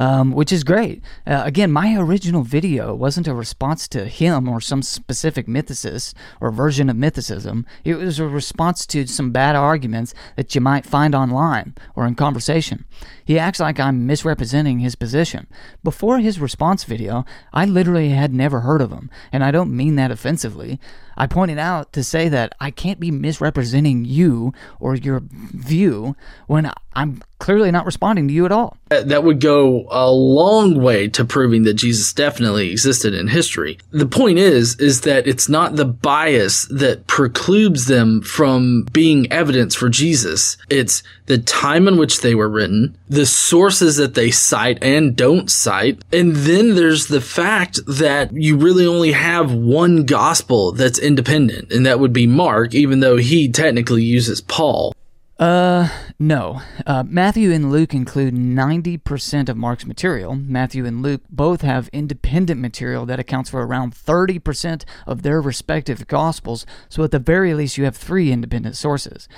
[0.00, 1.02] um, which is great.
[1.26, 6.50] Uh, again, my original video wasn't a response to him or some specific mythicist or
[6.50, 7.66] version of mythicism.
[7.84, 12.14] It was a response to some bad arguments that you might find online or in
[12.14, 12.86] conversation.
[13.22, 15.46] He acts like I'm misrepresenting his position.
[15.84, 19.96] Before his response video, I literally had never heard of him, and I don't mean
[19.96, 20.80] that offensively.
[21.20, 26.72] I pointed out to say that I can't be misrepresenting you or your view when
[26.94, 28.78] I'm clearly not responding to you at all.
[28.88, 33.78] That would go a long way to proving that Jesus definitely existed in history.
[33.90, 39.74] The point is, is that it's not the bias that precludes them from being evidence
[39.74, 40.56] for Jesus.
[40.70, 45.50] It's the time in which they were written, the sources that they cite and don't
[45.50, 51.72] cite, and then there's the fact that you really only have one gospel that's independent,
[51.72, 54.94] and that would be Mark, even though he technically uses Paul.
[55.40, 56.60] Uh, no.
[56.86, 60.36] Uh, Matthew and Luke include 90% of Mark's material.
[60.36, 66.06] Matthew and Luke both have independent material that accounts for around 30% of their respective
[66.06, 69.28] Gospels, so at the very least, you have three independent sources.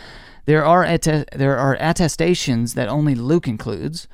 [0.44, 4.08] There are, there are attestations that only Luke includes,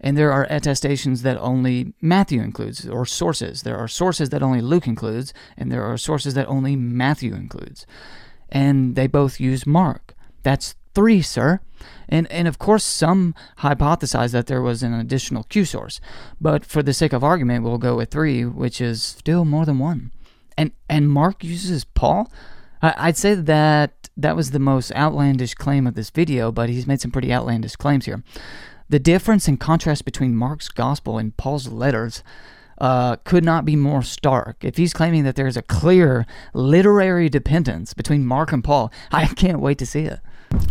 [0.00, 3.62] and there are attestations that only Matthew includes, or sources.
[3.62, 7.86] There are sources that only Luke includes, and there are sources that only Matthew includes.
[8.48, 10.14] And they both use Mark.
[10.42, 11.60] That's three, sir.
[12.08, 16.00] And, and of course, some hypothesize that there was an additional Q source,
[16.40, 19.78] but for the sake of argument, we'll go with three, which is still more than
[19.78, 20.10] one.
[20.58, 22.30] And and Mark uses Paul.
[22.82, 27.00] I'd say that that was the most outlandish claim of this video, but he's made
[27.00, 28.22] some pretty outlandish claims here.
[28.88, 32.22] The difference and contrast between Mark's gospel and Paul's letters
[32.80, 34.64] uh, could not be more stark.
[34.64, 39.60] If he's claiming that there's a clear literary dependence between Mark and Paul, I can't
[39.60, 40.20] wait to see it.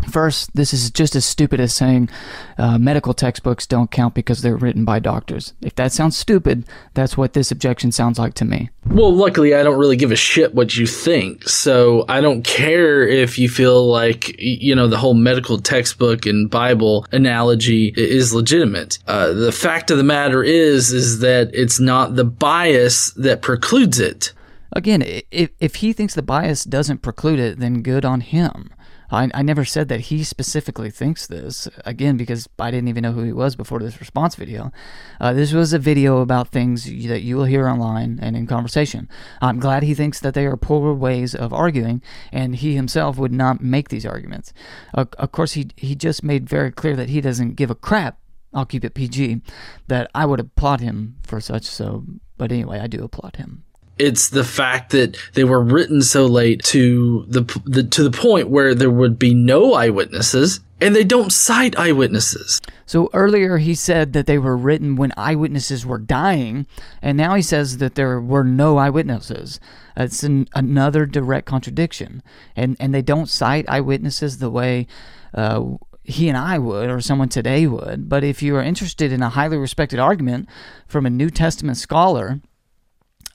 [0.10, 2.10] First, this is just as stupid as saying
[2.58, 5.54] uh, medical textbooks don't count because they're written by doctors.
[5.62, 6.65] If that sounds stupid,
[6.96, 8.70] that's what this objection sounds like to me.
[8.88, 11.48] Well, luckily, I don't really give a shit what you think.
[11.48, 16.50] So I don't care if you feel like, you know, the whole medical textbook and
[16.50, 19.00] Bible analogy is legitimate.
[19.08, 24.00] Uh, the fact of the matter is, is that it's not the bias that precludes
[24.00, 24.34] it.
[24.72, 28.72] Again, if, if he thinks the bias doesn't preclude it, then good on him.
[29.12, 33.12] I, I never said that he specifically thinks this, again, because I didn't even know
[33.12, 34.72] who he was before this response video.
[35.19, 39.10] Uh, this was a video about things that you will hear online and in conversation.
[39.41, 43.34] I'm glad he thinks that they are poor ways of arguing, and he himself would
[43.34, 44.54] not make these arguments.
[44.93, 48.19] Uh, of course, he, he just made very clear that he doesn't give a crap
[48.52, 49.41] I'll keep it PG,
[49.89, 51.65] that I would applaud him for such.
[51.65, 52.04] So,
[52.36, 53.63] but anyway, I do applaud him
[54.00, 58.50] it's the fact that they were written so late to the, the to the point
[58.50, 62.62] where there would be no eyewitnesses and they don't cite eyewitnesses.
[62.86, 66.66] So earlier he said that they were written when eyewitnesses were dying,
[67.02, 69.60] and now he says that there were no eyewitnesses.
[69.98, 72.24] It's an, another direct contradiction,
[72.56, 74.88] and and they don't cite eyewitnesses the way.
[75.34, 78.10] Uh, he and I would, or someone today would.
[78.10, 80.50] But if you are interested in a highly respected argument
[80.88, 82.42] from a New Testament scholar,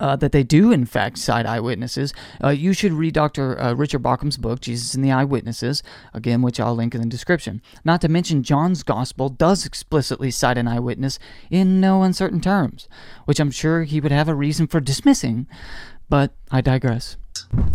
[0.01, 3.61] uh, that they do, in fact, cite eyewitnesses, uh, you should read Dr.
[3.61, 7.63] Uh, Richard Bauckham's book, Jesus and the Eyewitnesses, again, which I'll link in the description.
[7.85, 11.19] Not to mention, John's Gospel does explicitly cite an eyewitness
[11.51, 12.89] in no uncertain terms,
[13.25, 15.47] which I'm sure he would have a reason for dismissing,
[16.09, 17.17] but I digress.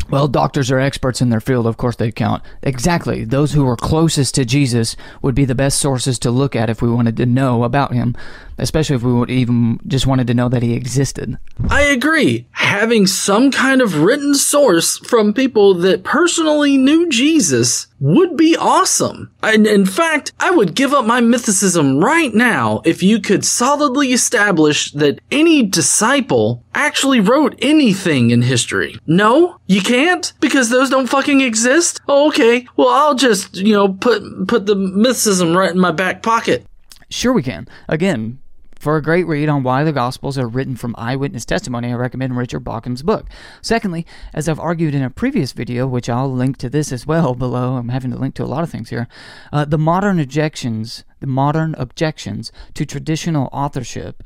[0.09, 2.43] Well, doctors are experts in their field, of course they count.
[2.63, 3.23] Exactly.
[3.23, 6.81] Those who were closest to Jesus would be the best sources to look at if
[6.81, 8.15] we wanted to know about him,
[8.57, 11.37] especially if we would even just wanted to know that he existed.
[11.69, 12.47] I agree.
[12.51, 19.31] Having some kind of written source from people that personally knew Jesus would be awesome.
[19.43, 24.13] And in fact, I would give up my mythicism right now if you could solidly
[24.13, 28.97] establish that any disciple actually wrote anything in history.
[29.05, 31.99] No, you can't because those don't fucking exist.
[32.07, 32.67] Oh, okay.
[32.77, 36.65] Well, I'll just, you know, put put the mythicism right in my back pocket.
[37.09, 37.67] Sure, we can.
[37.87, 38.39] Again,
[38.79, 42.37] for a great read on why the Gospels are written from eyewitness testimony, I recommend
[42.37, 43.27] Richard Bauckham's book.
[43.61, 47.35] Secondly, as I've argued in a previous video, which I'll link to this as well
[47.35, 49.07] below, I'm having to link to a lot of things here,
[49.51, 54.23] uh, the modern objections, the modern objections to traditional authorship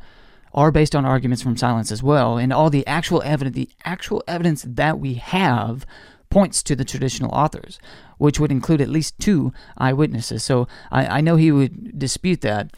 [0.54, 4.24] are based on arguments from silence as well, and all the actual evidence, the actual
[4.28, 5.86] evidence that we have
[6.30, 7.80] points to the traditional authors,
[8.18, 10.43] which would include at least two eyewitnesses.
[10.43, 12.72] So I, I know he would dispute that.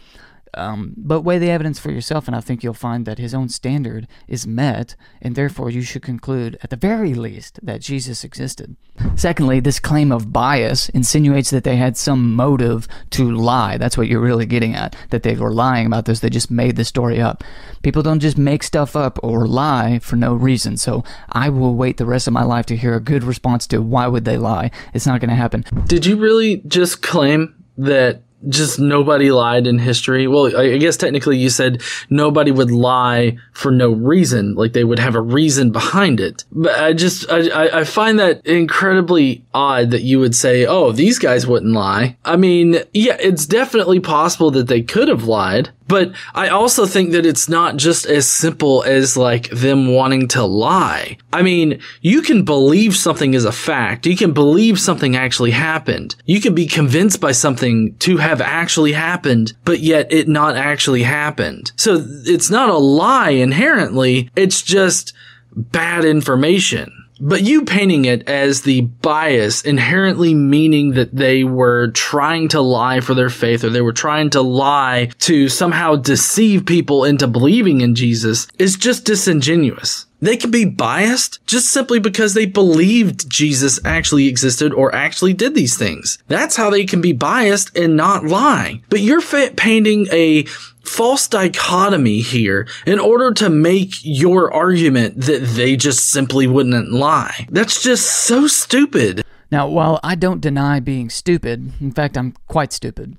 [0.56, 3.50] Um, but weigh the evidence for yourself, and I think you'll find that his own
[3.50, 8.76] standard is met, and therefore you should conclude, at the very least, that Jesus existed.
[9.16, 13.78] Secondly, this claim of bias insinuates that they had some motive to lie.
[13.78, 16.78] That's what you're really getting at, that they were lying about this, they just made
[16.78, 17.44] the story up.
[17.84, 21.98] People don't just make stuff up or lie for no reason, so I will wait
[21.98, 24.72] the rest of my life to hear a good response to why would they lie.
[24.94, 25.66] It's not going to happen.
[25.86, 30.28] Did you really just claim that just nobody lied in history.
[30.28, 35.00] Well, I guess technically you said nobody would lie for no reason, like they would
[35.00, 36.44] have a reason behind it.
[36.52, 41.20] But I just, I, I find that incredibly odd that you would say, oh, these
[41.20, 42.18] guys wouldn't lie.
[42.24, 47.12] I mean, yeah, it's definitely possible that they could have lied, but I also think
[47.12, 51.18] that it's not just as simple as like them wanting to lie.
[51.32, 54.06] I mean, you can believe something is a fact.
[54.06, 56.16] You can believe something actually happened.
[56.26, 61.04] You can be convinced by something to have actually happened, but yet it not actually
[61.04, 61.72] happened.
[61.76, 64.30] So it's not a lie inherently.
[64.36, 65.14] It's just
[65.56, 67.05] bad information.
[67.20, 73.00] But you painting it as the bias inherently meaning that they were trying to lie
[73.00, 77.82] for their faith or they were trying to lie to somehow deceive people into believing
[77.82, 80.08] in Jesus is just disingenuous.
[80.22, 85.56] They can be biased just simply because they believed Jesus actually existed or actually did
[85.56, 86.18] these things.
[86.28, 88.82] That's how they can be biased and not lie.
[88.90, 90.44] But you're painting a
[90.84, 97.48] false dichotomy here in order to make your argument that they just simply wouldn't lie.
[97.50, 99.24] That's just so stupid.
[99.52, 103.18] Now, while I don't deny being stupid, in fact, I'm quite stupid.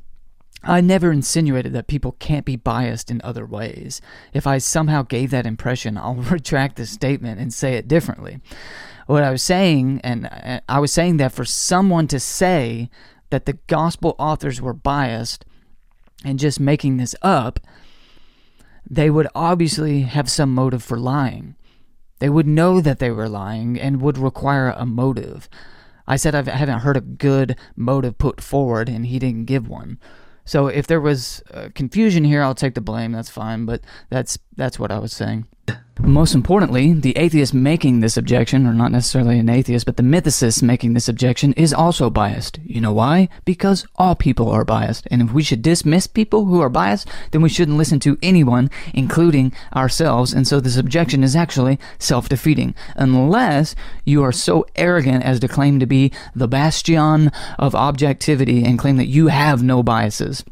[0.67, 4.01] I never insinuated that people can't be biased in other ways.
[4.33, 8.41] If I somehow gave that impression, I'll retract the statement and say it differently.
[9.07, 12.91] What I was saying, and uh, I was saying that for someone to say
[13.31, 15.45] that the gospel authors were biased
[16.25, 17.61] and just making this up,
[18.89, 21.55] they would obviously have some motive for lying.
[22.19, 25.49] They would know that they were lying and would require a motive.
[26.07, 29.99] I said I haven't heard a good motive put forward, and he didn't give one.
[30.47, 33.12] So if there was uh, confusion here, I'll take the blame.
[33.12, 35.47] That's fine, but that's that's what I was saying.
[35.99, 40.62] Most importantly, the atheist making this objection, or not necessarily an atheist, but the mythicist
[40.62, 42.61] making this objection, is also biased.
[42.64, 43.29] You know why?
[43.47, 45.09] Because all people are biased.
[45.11, 48.71] And if we should dismiss people who are biased, then we shouldn't listen to anyone,
[48.93, 50.35] including ourselves.
[50.35, 52.75] And so this objection is actually self defeating.
[52.95, 58.79] Unless you are so arrogant as to claim to be the bastion of objectivity and
[58.79, 60.45] claim that you have no biases.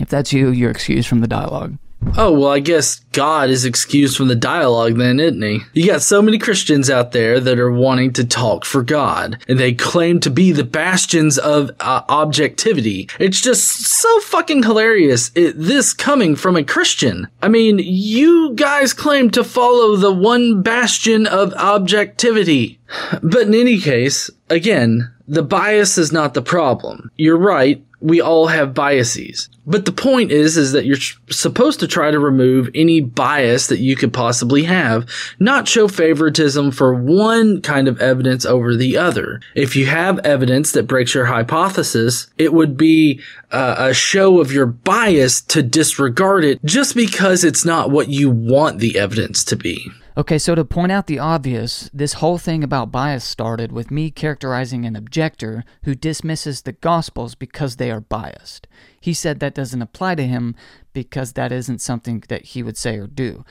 [0.00, 1.78] If that's you, you're excused from the dialogue.
[2.18, 5.60] Oh, well, I guess God is excused from the dialogue then, isn't he?
[5.72, 9.58] You got so many Christians out there that are wanting to talk for God, and
[9.58, 13.08] they claim to be the bastions of uh, objectivity.
[13.18, 17.28] It's just so fucking hilarious, it, this coming from a Christian.
[17.42, 22.78] I mean, you guys claim to follow the one bastion of objectivity.
[23.22, 27.10] But in any case, again, the bias is not the problem.
[27.16, 29.48] You're right we all have biases.
[29.66, 30.96] But the point is, is that you're
[31.30, 35.08] supposed to try to remove any bias that you could possibly have,
[35.40, 39.40] not show favoritism for one kind of evidence over the other.
[39.54, 43.20] If you have evidence that breaks your hypothesis, it would be
[43.50, 48.30] uh, a show of your bias to disregard it just because it's not what you
[48.30, 49.90] want the evidence to be.
[50.18, 54.10] Okay, so to point out the obvious, this whole thing about bias started with me
[54.10, 58.66] characterizing an objector who dismisses the Gospels because they are biased.
[58.98, 60.54] He said that doesn't apply to him
[60.94, 63.44] because that isn't something that he would say or do.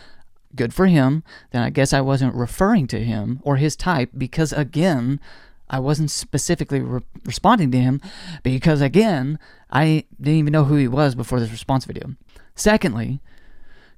[0.55, 4.53] good for him, then I guess I wasn't referring to him or his type because,
[4.53, 5.19] again,
[5.69, 8.01] I wasn't specifically re- responding to him
[8.41, 9.37] because, again,
[9.69, 12.15] I didn't even know who he was before this response video.
[12.55, 13.19] Secondly,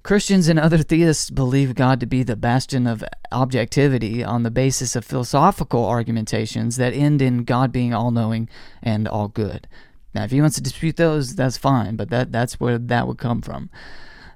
[0.08, 4.95] Christians and other theists believe God to be the bastion of objectivity on the basis
[4.95, 8.47] of philosophical argumentations that end in God being all knowing
[8.82, 9.68] and all good.
[10.16, 13.18] Now, if he wants to dispute those, that's fine, but that, that's where that would
[13.18, 13.70] come from.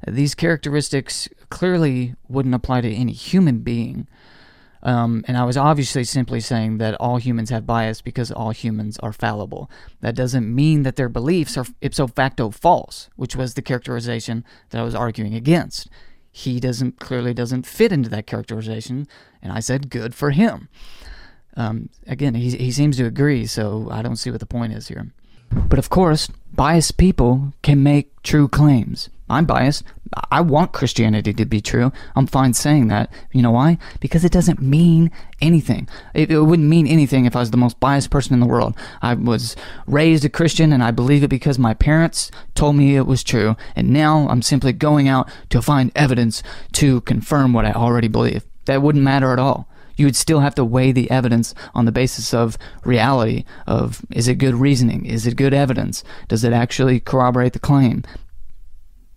[0.05, 4.09] These characteristics clearly wouldn't apply to any human being.
[4.83, 8.97] Um, and I was obviously simply saying that all humans have bias because all humans
[8.99, 9.69] are fallible.
[10.01, 14.79] That doesn't mean that their beliefs are ipso facto false, which was the characterization that
[14.81, 15.87] I was arguing against.
[16.31, 19.07] He doesn't clearly doesn't fit into that characterization,
[19.41, 20.69] and I said good for him.
[21.57, 24.87] Um, again, he, he seems to agree, so I don't see what the point is
[24.87, 25.11] here.
[25.51, 29.09] But of course, biased people can make true claims.
[29.31, 29.83] I'm biased.
[30.29, 31.91] I want Christianity to be true.
[32.15, 33.09] I'm fine saying that.
[33.31, 33.77] You know why?
[33.99, 35.09] Because it doesn't mean
[35.41, 35.87] anything.
[36.13, 38.75] It, it, wouldn't mean anything if I was the most biased person in the world.
[39.01, 39.55] I was
[39.87, 43.55] raised a Christian and I believe it because my parents told me it was true.
[43.75, 48.43] And now I'm simply going out to find evidence to confirm what I already believe.
[48.65, 49.67] That wouldn't matter at all
[49.97, 54.27] you would still have to weigh the evidence on the basis of reality of is
[54.27, 58.03] it good reasoning is it good evidence does it actually corroborate the claim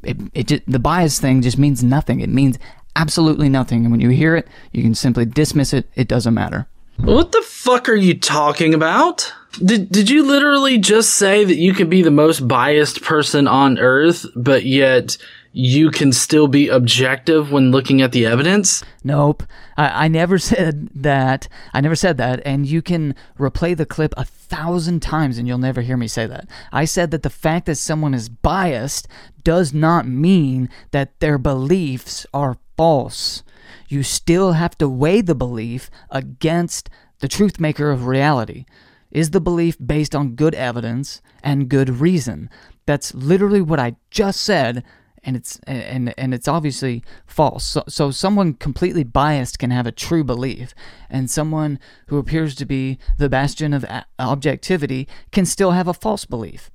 [0.05, 2.21] it, it just, the bias thing just means nothing.
[2.21, 2.59] It means
[2.97, 3.85] absolutely nothing.
[3.85, 5.89] And when you hear it you can simply dismiss it.
[5.95, 6.67] It doesn't matter.
[6.97, 9.33] What the fuck are you talking about?
[9.65, 13.79] Did, did you literally just say that you could be the most biased person on
[13.79, 15.17] earth but yet
[15.57, 18.83] you can still be objective when looking at the evidence?
[19.05, 19.45] Nope.
[19.77, 21.47] I, I never said that.
[21.73, 22.43] I never said that.
[22.45, 26.27] And you can replay the clip a thousand times and you'll never hear me say
[26.27, 26.49] that.
[26.73, 29.07] I said that the fact that someone is biased
[29.45, 33.45] does not mean that their beliefs are false.
[33.89, 36.91] You still have to weigh the belief against
[37.21, 38.65] the truth maker of reality.
[39.13, 42.51] Is the belief based on good evidence and good reason?
[42.87, 44.83] That's literally what I just said
[45.25, 47.65] and it's and and it's obviously false.
[47.65, 50.75] So, so someone completely biased can have a true belief,
[51.11, 53.85] and someone who appears to be the bastion of
[54.19, 56.71] objectivity can still have a false belief.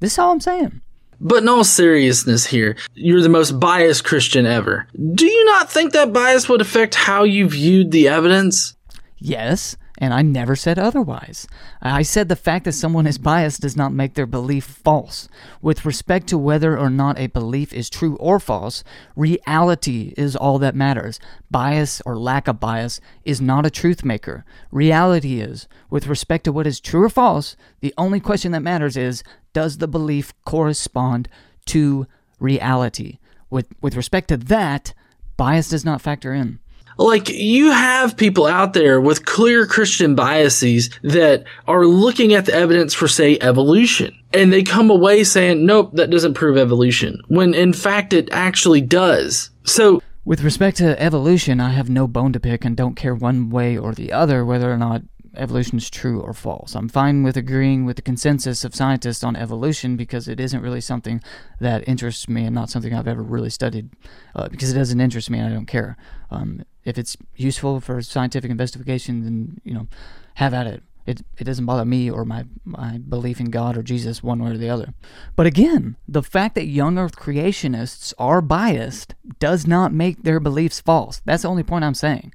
[0.00, 0.80] This is all I'm saying.
[1.20, 4.86] But in all seriousness here, you're the most biased Christian ever.
[5.14, 8.76] Do you not think that bias would affect how you viewed the evidence?
[9.18, 11.48] Yes, and I never said otherwise.
[11.80, 15.28] I said the fact that someone is biased does not make their belief false.
[15.62, 18.84] With respect to whether or not a belief is true or false,
[19.16, 21.18] reality is all that matters.
[21.50, 24.44] Bias or lack of bias is not a truth maker.
[24.70, 25.68] Reality is.
[25.88, 29.22] With respect to what is true or false, the only question that matters is
[29.54, 31.30] does the belief correspond
[31.66, 32.06] to
[32.38, 33.20] reality?
[33.48, 34.92] With, with respect to that,
[35.38, 36.58] bias does not factor in
[36.96, 42.54] like you have people out there with clear Christian biases that are looking at the
[42.54, 47.54] evidence for say evolution and they come away saying, nope, that doesn't prove evolution when
[47.54, 49.50] in fact it actually does.
[49.64, 53.50] So with respect to evolution, I have no bone to pick and don't care one
[53.50, 55.02] way or the other whether or not
[55.36, 56.74] evolution is true or false.
[56.74, 60.80] I'm fine with agreeing with the consensus of scientists on evolution because it isn't really
[60.80, 61.22] something
[61.60, 63.90] that interests me and not something I've ever really studied.
[64.34, 65.96] Uh, because it doesn't interest me and I don't care.
[66.30, 69.88] Um, if it's useful for scientific investigation, then you know,
[70.34, 70.82] have at it.
[71.06, 74.52] It, it doesn't bother me or my, my belief in God or Jesus one way
[74.52, 74.94] or the other.
[75.36, 80.80] But again, the fact that young earth creationists are biased does not make their beliefs
[80.80, 81.20] false.
[81.26, 82.32] That's the only point I'm saying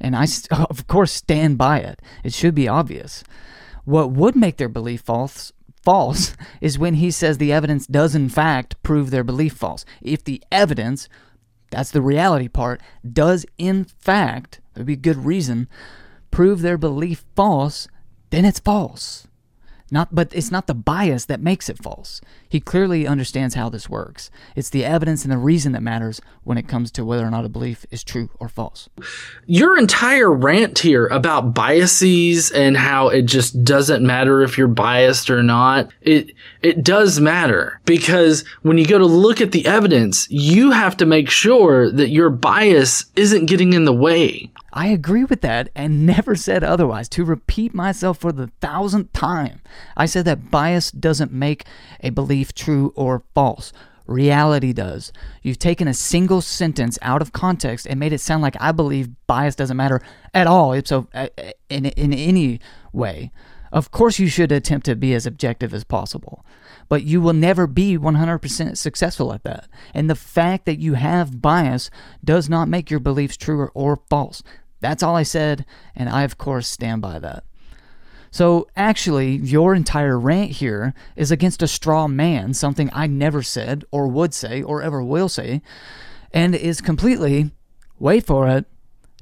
[0.00, 2.00] and I, of course, stand by it.
[2.24, 3.24] It should be obvious.
[3.84, 5.52] What would make their belief false
[5.86, 9.84] false is when he says the evidence does in fact prove their belief false.
[10.02, 11.08] If the evidence,
[11.70, 12.80] that's the reality part,
[13.10, 15.68] does in fact, there'd be good reason,
[16.32, 17.86] prove their belief false,
[18.30, 19.25] then it's false.
[19.90, 22.20] Not, but it's not the bias that makes it false.
[22.48, 24.30] He clearly understands how this works.
[24.56, 27.44] It's the evidence and the reason that matters when it comes to whether or not
[27.44, 28.88] a belief is true or false.
[29.46, 35.30] Your entire rant here about biases and how it just doesn't matter if you're biased
[35.30, 35.90] or not.
[36.00, 36.32] It
[36.62, 41.06] it does matter because when you go to look at the evidence, you have to
[41.06, 44.50] make sure that your bias isn't getting in the way.
[44.76, 47.08] I agree with that and never said otherwise.
[47.10, 49.62] To repeat myself for the thousandth time,
[49.96, 51.64] I said that bias doesn't make
[52.00, 53.72] a belief true or false.
[54.06, 55.14] Reality does.
[55.42, 59.08] You've taken a single sentence out of context and made it sound like I believe
[59.26, 60.02] bias doesn't matter
[60.34, 60.78] at all.
[60.84, 62.60] So, uh, uh, in in any
[62.92, 63.32] way,
[63.72, 66.44] Of course, you should attempt to be as objective as possible,
[66.88, 69.68] but you will never be 100% successful at that.
[69.92, 71.90] And the fact that you have bias
[72.24, 74.42] does not make your beliefs true or, or false.
[74.80, 75.64] That's all I said,
[75.94, 77.44] and I, of course, stand by that.
[78.30, 83.84] So, actually, your entire rant here is against a straw man, something I never said,
[83.90, 85.62] or would say, or ever will say,
[86.32, 87.52] and is completely,
[87.98, 88.66] wait for it,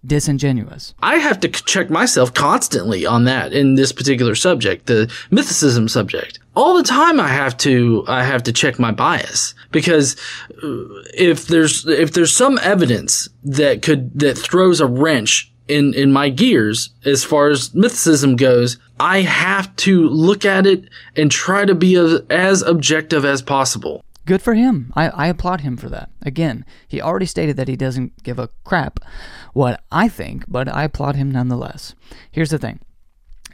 [0.06, 0.94] disingenuous.
[1.02, 6.38] I have to check myself constantly on that in this particular subject, the mythicism subject.
[6.54, 10.16] All the time I have to I have to check my bias because
[10.62, 10.84] uh,
[11.14, 16.28] if there's if there's some evidence that could that throws a wrench in in my
[16.28, 21.74] gears as far as mythicism goes, I have to look at it and try to
[21.74, 24.04] be as, as objective as possible.
[24.26, 24.92] Good for him.
[24.96, 26.10] I, I applaud him for that.
[26.22, 29.00] Again, he already stated that he doesn't give a crap
[29.52, 31.94] what I think, but I applaud him nonetheless.
[32.30, 32.80] Here's the thing.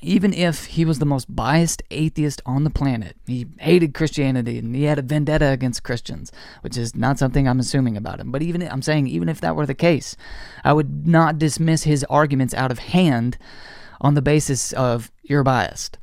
[0.03, 4.75] Even if he was the most biased atheist on the planet, he hated Christianity and
[4.75, 8.31] he had a vendetta against Christians, which is not something I'm assuming about him.
[8.33, 10.17] But even I'm saying, even if that were the case,
[10.65, 13.37] I would not dismiss his arguments out of hand
[14.01, 15.99] on the basis of you're biased.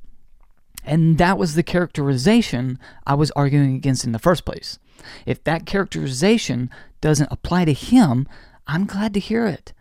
[0.87, 4.79] And that was the characterization I was arguing against in the first place.
[5.25, 6.69] If that characterization
[7.01, 8.27] doesn't apply to him,
[8.65, 9.73] I'm glad to hear it.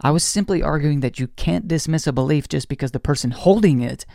[0.00, 3.82] I was simply arguing that you can't dismiss a belief just because the person holding
[3.82, 4.06] it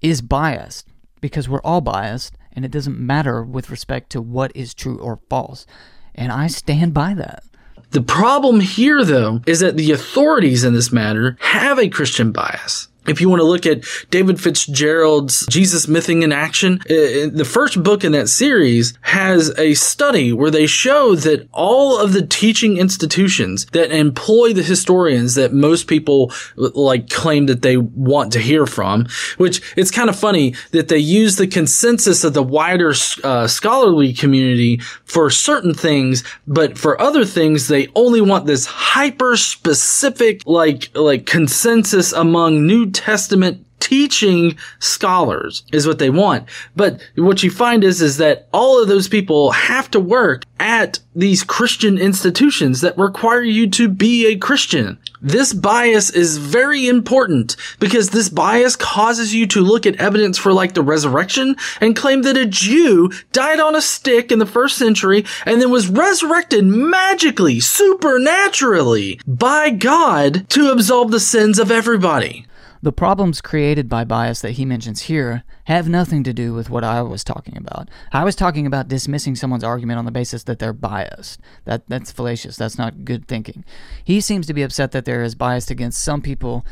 [0.00, 0.86] is biased,
[1.20, 5.18] because we're all biased, and it doesn't matter with respect to what is true or
[5.28, 5.66] false.
[6.14, 7.42] And I stand by that.
[7.90, 12.88] The problem here, though, is that the authorities in this matter have a Christian bias
[13.06, 18.04] if you want to look at David Fitzgerald's Jesus Mything in Action, the first book
[18.04, 23.66] in that series has a study where they show that all of the teaching institutions
[23.66, 29.06] that employ the historians that most people like claim that they want to hear from,
[29.36, 32.94] which it's kind of funny that they use the consensus of the wider
[33.24, 39.36] uh, scholarly community for certain things, but for other things, they only want this hyper
[39.36, 46.48] specific, like, like consensus among New Testament teaching scholars is what they want.
[46.76, 51.00] But what you find is, is that all of those people have to work at
[51.16, 54.98] these Christian institutions that require you to be a Christian.
[55.20, 60.52] This bias is very important because this bias causes you to look at evidence for
[60.52, 64.78] like the resurrection and claim that a Jew died on a stick in the first
[64.78, 72.46] century and then was resurrected magically, supernaturally by God to absolve the sins of everybody.
[72.82, 76.82] The problems created by bias that he mentions here have nothing to do with what
[76.82, 77.88] I was talking about.
[78.10, 81.40] I was talking about dismissing someone's argument on the basis that they're biased.
[81.64, 82.56] That that's fallacious.
[82.56, 83.64] That's not good thinking.
[84.04, 86.66] He seems to be upset that there is bias against some people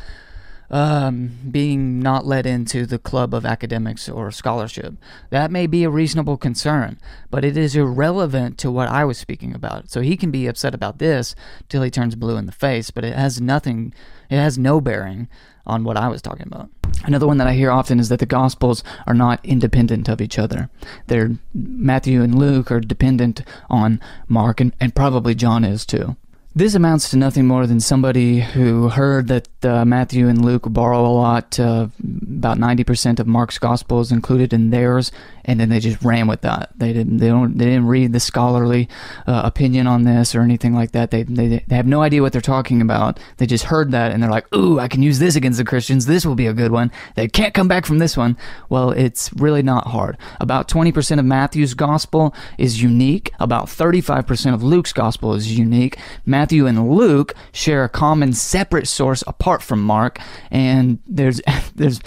[0.71, 4.95] um, being not let into the club of academics or scholarship.
[5.29, 6.97] That may be a reasonable concern,
[7.29, 9.91] but it is irrelevant to what I was speaking about.
[9.91, 11.35] So he can be upset about this
[11.67, 13.93] till he turns blue in the face, but it has nothing,
[14.29, 15.27] it has no bearing
[15.65, 16.69] on what I was talking about.
[17.03, 20.37] Another one that I hear often is that the Gospels are not independent of each
[20.37, 20.69] other.
[21.07, 26.15] They're Matthew and Luke are dependent on Mark, and, and probably John is too.
[26.53, 31.05] This amounts to nothing more than somebody who heard that uh, Matthew and Luke borrow
[31.05, 35.13] a lot, uh, about 90% of Mark's gospel is included in theirs,
[35.45, 36.71] and then they just ran with that.
[36.75, 38.89] They didn't, they don't, they didn't read the scholarly
[39.27, 41.11] uh, opinion on this or anything like that.
[41.11, 43.19] They, they, they have no idea what they're talking about.
[43.37, 46.05] They just heard that and they're like, ooh, I can use this against the Christians.
[46.05, 46.91] This will be a good one.
[47.15, 48.37] They can't come back from this one.
[48.69, 50.17] Well, it's really not hard.
[50.39, 53.31] About 20% of Matthew's gospel is unique.
[53.39, 55.97] About 35% of Luke's gospel is unique.
[56.25, 60.19] Matthew and Luke share a common separate source apart from Mark,
[60.49, 61.41] and there's
[61.75, 61.99] there's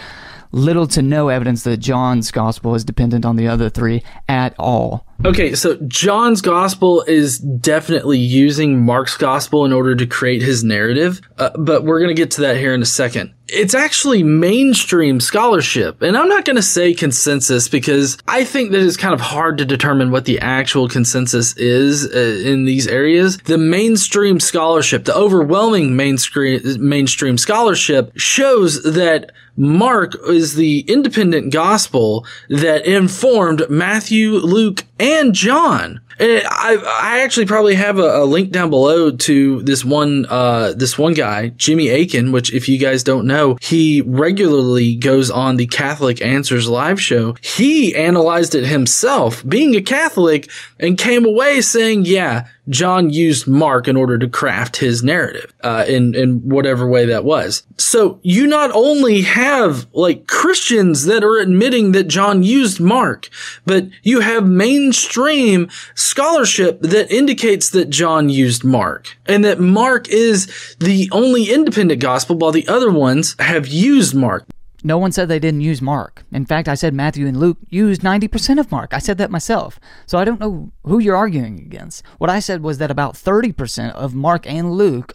[0.55, 5.07] little to no evidence that John's gospel is dependent on the other three at all.
[5.25, 11.21] Okay, so John's gospel is definitely using Mark's gospel in order to create his narrative,
[11.39, 13.33] uh, but we're going to get to that here in a second.
[13.47, 18.83] It's actually mainstream scholarship, and I'm not going to say consensus because I think that
[18.83, 23.39] it's kind of hard to determine what the actual consensus is uh, in these areas.
[23.39, 32.27] The mainstream scholarship, the overwhelming mainstream mainstream scholarship shows that Mark is the independent gospel
[32.49, 36.01] that informed Matthew, Luke, and John.
[36.19, 40.73] And I, I actually probably have a, a, link down below to this one, uh,
[40.75, 45.57] this one guy, Jimmy Akin, which if you guys don't know, he regularly goes on
[45.57, 47.35] the Catholic Answers live show.
[47.43, 53.89] He analyzed it himself, being a Catholic, and came away saying, yeah, John used Mark
[53.89, 57.63] in order to craft his narrative, uh, in, in whatever way that was.
[57.77, 63.29] So you not only have like Christians that are admitting that John used Mark,
[63.67, 70.77] but you have mainstream scholarship that indicates that John used Mark and that Mark is
[70.81, 74.47] the only independent gospel while the other ones have used Mark.
[74.87, 76.25] No one said they didn't use Mark.
[76.31, 78.93] In fact, I said Matthew and Luke used 90% of Mark.
[78.93, 79.81] I said that myself.
[80.05, 82.05] So I don't know who you're arguing against.
[82.19, 85.15] What I said was that about 30% of Mark and Luke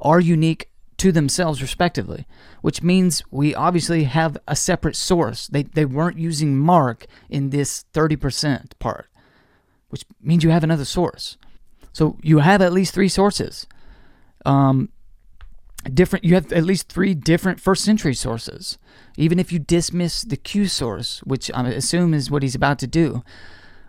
[0.00, 2.26] are unique to themselves, respectively,
[2.62, 5.48] which means we obviously have a separate source.
[5.48, 9.08] They, they weren't using Mark in this 30% part,
[9.90, 11.36] which means you have another source.
[11.92, 13.66] So you have at least three sources.
[14.46, 14.88] Um,
[15.92, 18.78] different you have at least three different first century sources
[19.20, 22.86] even if you dismiss the q source which i assume is what he's about to
[22.86, 23.22] do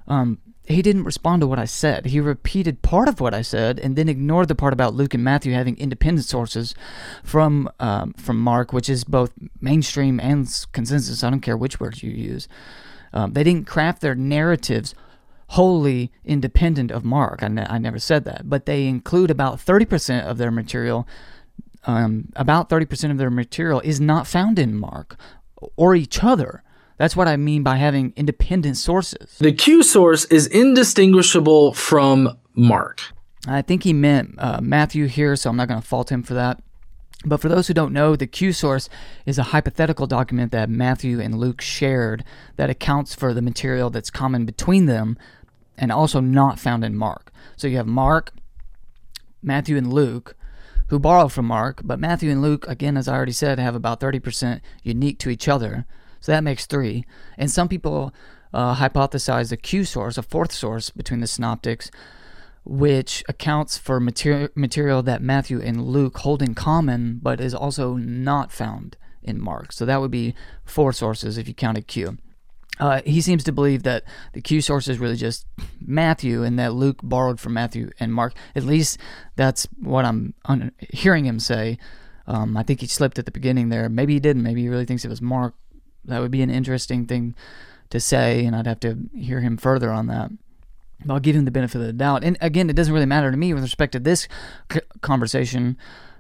[0.08, 2.06] um, he didn't respond to what i said.
[2.06, 5.24] He repeated part of what i said and then ignored the part about luke and
[5.24, 6.76] matthew having independent sources
[7.24, 11.24] from um, from mark which is both mainstream and consensus.
[11.24, 12.48] I don't care which words you use.
[13.14, 14.96] Um, they didn't craft their narratives
[15.52, 17.44] wholly independent of mark.
[17.44, 18.50] I, ne- I never said that.
[18.50, 21.06] But they include about 30% of their material
[21.86, 25.18] um, about 30% of their material is not found in Mark
[25.76, 26.64] or each other.
[26.98, 29.38] That's what I mean by having independent sources.
[29.40, 33.02] The Q source is indistinguishable from Mark.
[33.48, 36.36] I think he meant uh, Matthew here, so I'm not going to fault him for
[36.36, 36.62] that.
[37.26, 38.90] But for those who don't know, the Q source
[39.26, 42.24] is a hypothetical document that Matthew and Luke shared
[42.58, 45.18] that accounts for the material that's common between them
[45.78, 47.32] and also not found in Mark.
[47.58, 48.32] So you have Mark,
[49.42, 50.36] Matthew, and Luke
[50.92, 54.02] who borrow from Mark, but Matthew and Luke, again, as I already said, have about
[54.02, 55.86] 30% unique to each other.
[56.20, 57.06] So that makes three.
[57.38, 58.14] And some people
[58.54, 61.92] uh, hypothesize a Q source, a fourth source between the synoptics,
[62.66, 67.96] which accounts for material, material that Matthew and Luke hold in common, but is also
[67.96, 69.72] not found in Mark.
[69.72, 70.36] So that would be
[70.66, 72.18] four sources if you counted Q.
[72.82, 74.04] Uh, he seems to believe that
[74.34, 75.46] the Q source is really just
[75.80, 78.34] Matthew and that Luke borrowed from Matthew and Mark.
[78.56, 78.98] At least
[79.36, 81.78] that's what I'm un- hearing him say.
[82.26, 83.88] Um, I think he slipped at the beginning there.
[83.88, 84.42] Maybe he didn't.
[84.42, 85.54] Maybe he really thinks it was Mark.
[86.06, 87.36] That would be an interesting thing
[87.92, 90.32] to say, and I'd have to hear him further on that.
[91.06, 92.24] But I'll give him the benefit of the doubt.
[92.24, 94.28] And again, it doesn't really matter to me with respect to this
[94.72, 95.78] c- conversation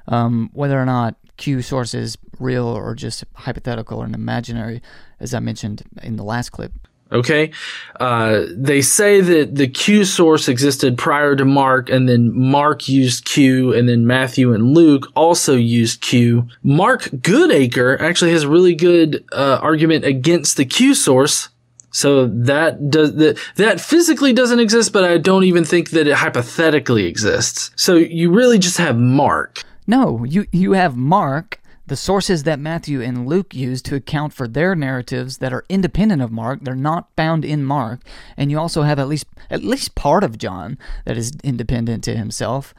[0.07, 4.79] um, whether or not Q source is real or just hypothetical or imaginary,
[5.19, 6.71] as I mentioned in the last clip.
[7.11, 7.51] Okay.
[7.99, 13.25] Uh, they say that the Q source existed prior to Mark, and then Mark used
[13.25, 16.47] Q, and then Matthew and Luke also used Q.
[16.61, 21.49] Mark Goodacre actually has a really good uh, argument against the Q source.
[21.89, 26.13] So that does that that physically doesn't exist, but I don't even think that it
[26.13, 27.71] hypothetically exists.
[27.75, 29.63] So you really just have Mark.
[29.87, 34.47] No, you you have Mark, the sources that Matthew and Luke use to account for
[34.47, 36.59] their narratives that are independent of Mark.
[36.61, 38.01] They're not found in Mark,
[38.37, 42.15] and you also have at least at least part of John that is independent to
[42.15, 42.73] himself.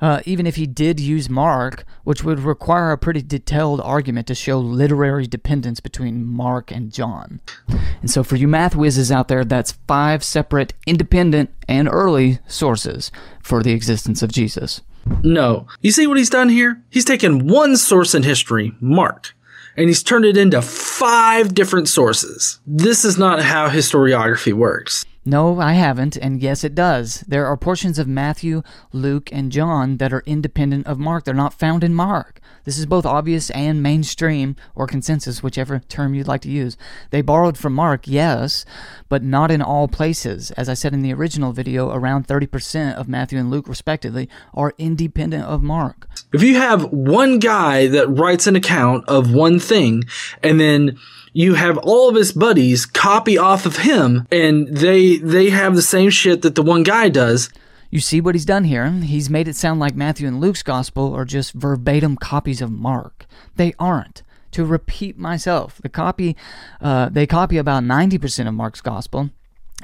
[0.00, 4.34] Uh, even if he did use Mark, which would require a pretty detailed argument to
[4.34, 7.40] show literary dependence between Mark and John.
[8.00, 13.10] And so, for you math whizzes out there, that's five separate, independent, and early sources
[13.42, 14.82] for the existence of Jesus.
[15.22, 15.66] No.
[15.82, 16.82] You see what he's done here?
[16.90, 19.34] He's taken one source in history, Mark,
[19.76, 22.60] and he's turned it into five different sources.
[22.66, 25.04] This is not how historiography works.
[25.28, 27.20] No, I haven't, and yes, it does.
[27.28, 28.62] There are portions of Matthew,
[28.92, 31.24] Luke, and John that are independent of Mark.
[31.24, 32.40] They're not found in Mark.
[32.64, 36.78] This is both obvious and mainstream, or consensus, whichever term you'd like to use.
[37.10, 38.64] They borrowed from Mark, yes,
[39.10, 40.50] but not in all places.
[40.52, 44.72] As I said in the original video, around 30% of Matthew and Luke, respectively, are
[44.78, 46.08] independent of Mark.
[46.32, 50.04] If you have one guy that writes an account of one thing,
[50.42, 50.98] and then
[51.38, 55.82] you have all of his buddies copy off of him and they they have the
[55.82, 57.48] same shit that the one guy does
[57.90, 58.90] you see what he's done here?
[58.90, 63.26] He's made it sound like Matthew and Luke's gospel are just verbatim copies of Mark.
[63.56, 64.22] They aren't.
[64.52, 66.36] To repeat myself, the copy,
[66.80, 69.30] uh, they copy about 90% of Mark's gospel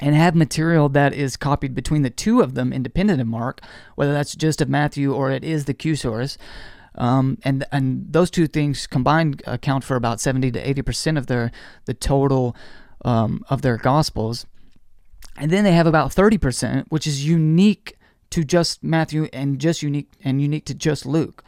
[0.01, 3.61] and have material that is copied between the two of them, independent of Mark,
[3.95, 6.37] whether that's just of Matthew or it is the Q source.
[6.97, 11.27] Um, and and those two things combined account for about 70 to 80 percent of
[11.27, 11.51] their
[11.85, 12.55] the total
[13.03, 14.45] um, of their gospels.
[15.37, 17.97] And then they have about 30 percent, which is unique
[18.31, 21.43] to just Matthew and just unique and unique to just Luke.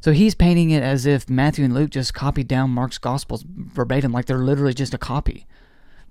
[0.00, 4.10] So he's painting it as if Matthew and Luke just copied down Mark's gospels verbatim,
[4.10, 5.46] like they're literally just a copy.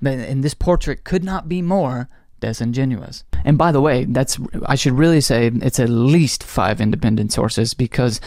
[0.03, 2.07] And this portrait could not be more
[2.41, 3.23] disingenuous.
[3.45, 7.73] And by the way, that's I should really say it's at least five independent sources
[7.73, 8.19] because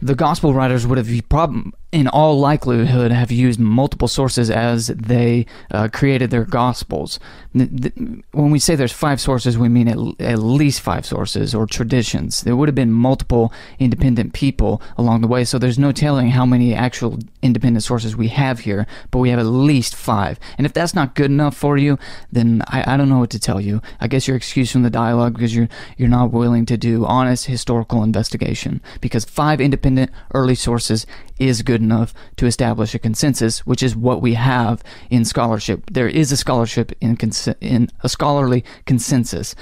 [0.00, 5.46] the gospel writers would have problem in all likelihood have used multiple sources as they
[5.70, 7.20] uh, created their gospels.
[7.52, 12.40] When we say there's five sources, we mean at, at, least five sources or traditions.
[12.40, 16.44] There would have been multiple independent people along the way, so there's no telling how
[16.44, 20.40] many actual independent sources we have here, but we have at least five.
[20.58, 21.96] And if that's not good enough for you,
[22.32, 23.80] then I, I don't know what to tell you.
[24.00, 27.46] I guess you're excused from the dialogue because you're you're not willing to do honest
[27.46, 28.80] historical investigation.
[29.00, 29.83] Because five independent
[30.32, 31.06] early sources
[31.38, 35.84] is good enough to establish a consensus, which is what we have in scholarship.
[35.90, 37.16] There is a scholarship in,
[37.60, 39.54] in a scholarly consensus.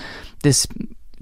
[0.42, 0.66] This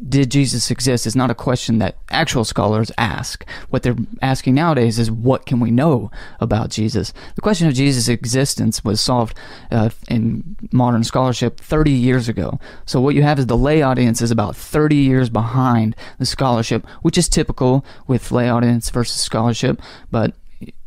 [0.09, 3.47] did Jesus exist is not a question that actual scholars ask.
[3.69, 7.13] What they're asking nowadays is what can we know about Jesus?
[7.35, 9.37] The question of Jesus' existence was solved
[9.71, 12.59] uh, in modern scholarship 30 years ago.
[12.87, 16.87] So what you have is the lay audience is about 30 years behind the scholarship,
[17.03, 19.81] which is typical with lay audience versus scholarship,
[20.11, 20.35] but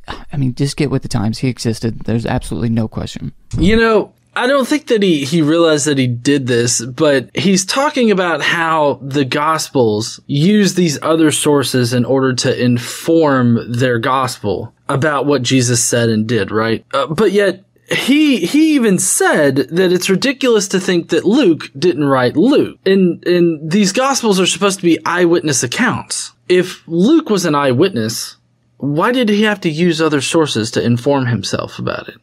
[0.08, 1.40] I mean, just get with the times.
[1.40, 2.02] He existed.
[2.02, 3.32] There's absolutely no question.
[3.58, 7.66] You know, I don't think that he, he realized that he did this, but he's
[7.66, 14.74] talking about how the Gospels use these other sources in order to inform their gospel
[14.90, 16.86] about what Jesus said and did, right?
[16.94, 22.06] Uh, but yet, he he even said that it's ridiculous to think that Luke didn't
[22.06, 22.80] write Luke.
[22.86, 26.32] And and these gospels are supposed to be eyewitness accounts.
[26.50, 28.38] If Luke was an eyewitness,
[28.78, 32.16] why did he have to use other sources to inform himself about it?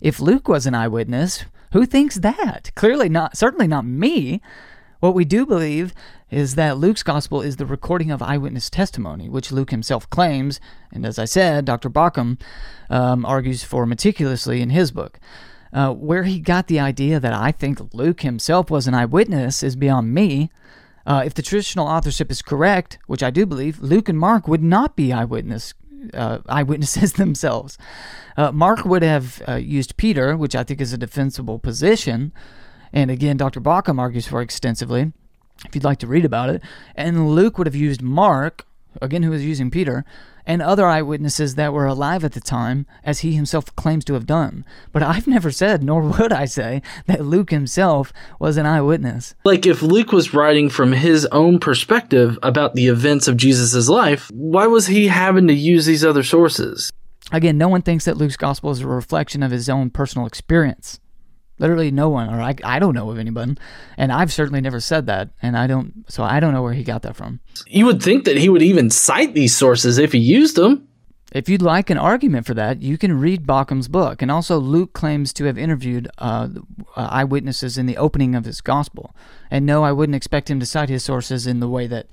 [0.00, 2.70] If Luke was an eyewitness, who thinks that?
[2.74, 4.40] Clearly not, certainly not me.
[5.00, 5.92] What we do believe
[6.30, 10.60] is that Luke's gospel is the recording of eyewitness testimony, which Luke himself claims,
[10.92, 11.90] and as I said, Dr.
[11.90, 12.40] Bauckham
[12.88, 15.20] um, argues for meticulously in his book.
[15.72, 19.76] Uh, where he got the idea that I think Luke himself was an eyewitness is
[19.76, 20.50] beyond me.
[21.06, 24.62] Uh, if the traditional authorship is correct, which I do believe, Luke and Mark would
[24.62, 25.74] not be eyewitness
[26.14, 27.78] uh, eyewitnesses themselves.
[28.36, 32.32] Uh, Mark would have uh, used Peter, which I think is a defensible position.
[32.92, 33.60] And again, Dr.
[33.60, 35.12] Bauckham argues for extensively,
[35.66, 36.62] if you'd like to read about it.
[36.96, 38.66] And Luke would have used Mark,
[39.00, 40.04] again, who was using Peter,
[40.46, 44.26] and other eyewitnesses that were alive at the time, as he himself claims to have
[44.26, 44.64] done.
[44.92, 49.34] But I've never said, nor would I say, that Luke himself was an eyewitness.
[49.44, 54.30] Like, if Luke was writing from his own perspective about the events of Jesus' life,
[54.32, 56.90] why was he having to use these other sources?
[57.32, 60.98] Again, no one thinks that Luke's gospel is a reflection of his own personal experience.
[61.60, 63.58] Literally no one, or I, I don't know of anyone.
[63.98, 65.28] And I've certainly never said that.
[65.42, 67.40] And I don't, so I don't know where he got that from.
[67.66, 70.88] You would think that he would even cite these sources if he used them.
[71.32, 74.22] If you'd like an argument for that, you can read Bauckham's book.
[74.22, 76.48] And also, Luke claims to have interviewed uh,
[76.96, 79.14] uh, eyewitnesses in the opening of his gospel.
[79.50, 82.06] And no, I wouldn't expect him to cite his sources in the way that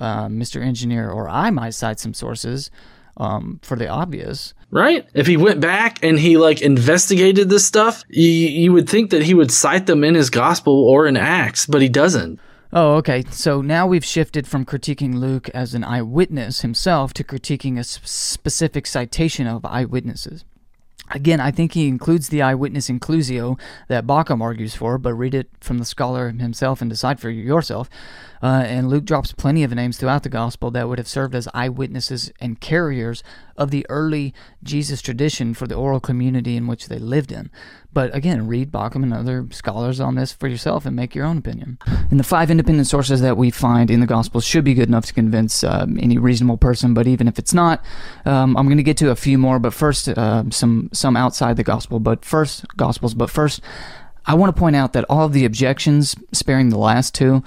[0.00, 0.60] uh, Mr.
[0.60, 2.70] Engineer or I might cite some sources
[3.16, 4.54] um, for the obvious.
[4.70, 5.08] Right?
[5.14, 9.22] If he went back and he like investigated this stuff, you, you would think that
[9.22, 12.38] he would cite them in his gospel or in Acts, but he doesn't.
[12.70, 13.24] Oh, okay.
[13.30, 18.86] So now we've shifted from critiquing Luke as an eyewitness himself to critiquing a specific
[18.86, 20.44] citation of eyewitnesses.
[21.10, 23.58] Again, I think he includes the eyewitness inclusio
[23.88, 27.88] that Bauckham argues for, but read it from the scholar himself and decide for yourself.
[28.42, 31.48] Uh, and Luke drops plenty of names throughout the gospel that would have served as
[31.54, 33.22] eyewitnesses and carriers
[33.56, 34.32] of the early
[34.62, 37.50] Jesus tradition for the oral community in which they lived in.
[37.92, 41.38] But again, read Bauckham and other scholars on this for yourself and make your own
[41.38, 41.78] opinion.
[42.10, 45.06] And the five independent sources that we find in the Gospels should be good enough
[45.06, 46.94] to convince uh, any reasonable person.
[46.94, 47.82] But even if it's not,
[48.24, 49.58] um, I'm going to get to a few more.
[49.58, 51.98] But first, uh, some some outside the Gospel.
[51.98, 53.14] But first, Gospels.
[53.14, 53.62] But first,
[54.26, 57.42] I want to point out that all of the objections, sparing the last two,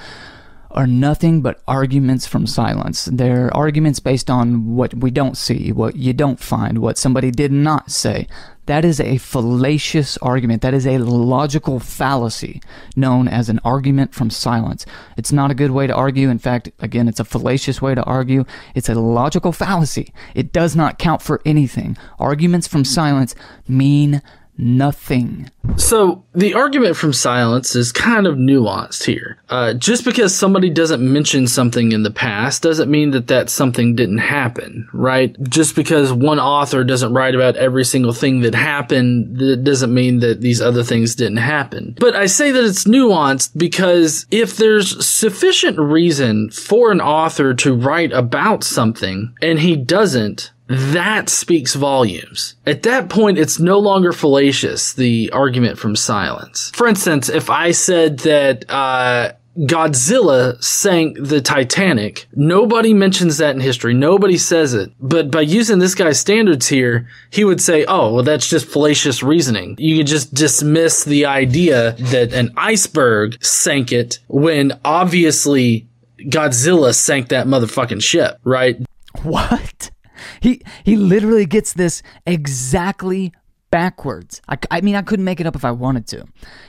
[0.73, 3.05] are nothing but arguments from silence.
[3.05, 7.51] They're arguments based on what we don't see, what you don't find, what somebody did
[7.51, 8.27] not say.
[8.67, 10.61] That is a fallacious argument.
[10.61, 12.61] That is a logical fallacy
[12.95, 14.85] known as an argument from silence.
[15.17, 16.29] It's not a good way to argue.
[16.29, 18.45] In fact, again, it's a fallacious way to argue.
[18.75, 20.13] It's a logical fallacy.
[20.35, 21.97] It does not count for anything.
[22.19, 23.35] Arguments from silence
[23.67, 24.21] mean
[24.61, 25.49] nothing.
[25.75, 29.37] So the argument from silence is kind of nuanced here.
[29.49, 33.95] Uh, just because somebody doesn't mention something in the past doesn't mean that that something
[33.95, 35.35] didn't happen, right?
[35.43, 40.19] Just because one author doesn't write about every single thing that happened, that doesn't mean
[40.19, 41.95] that these other things didn't happen.
[41.99, 47.73] But I say that it's nuanced because if there's sufficient reason for an author to
[47.73, 52.55] write about something and he doesn't, that speaks volumes.
[52.65, 56.71] At that point, it's no longer fallacious, the argument from silence.
[56.73, 62.27] For instance, if I said that, uh, Godzilla sank the Titanic.
[62.33, 63.93] Nobody mentions that in history.
[63.93, 64.93] Nobody says it.
[64.99, 69.21] But by using this guy's standards here, he would say, oh, well, that's just fallacious
[69.21, 69.75] reasoning.
[69.77, 75.85] You could just dismiss the idea that an iceberg sank it when obviously
[76.19, 78.77] Godzilla sank that motherfucking ship, right?
[79.23, 79.91] What?
[80.41, 83.31] He he literally gets this exactly
[83.71, 84.41] backwards.
[84.49, 86.25] I, I, mean, I couldn't make it up if I wanted to.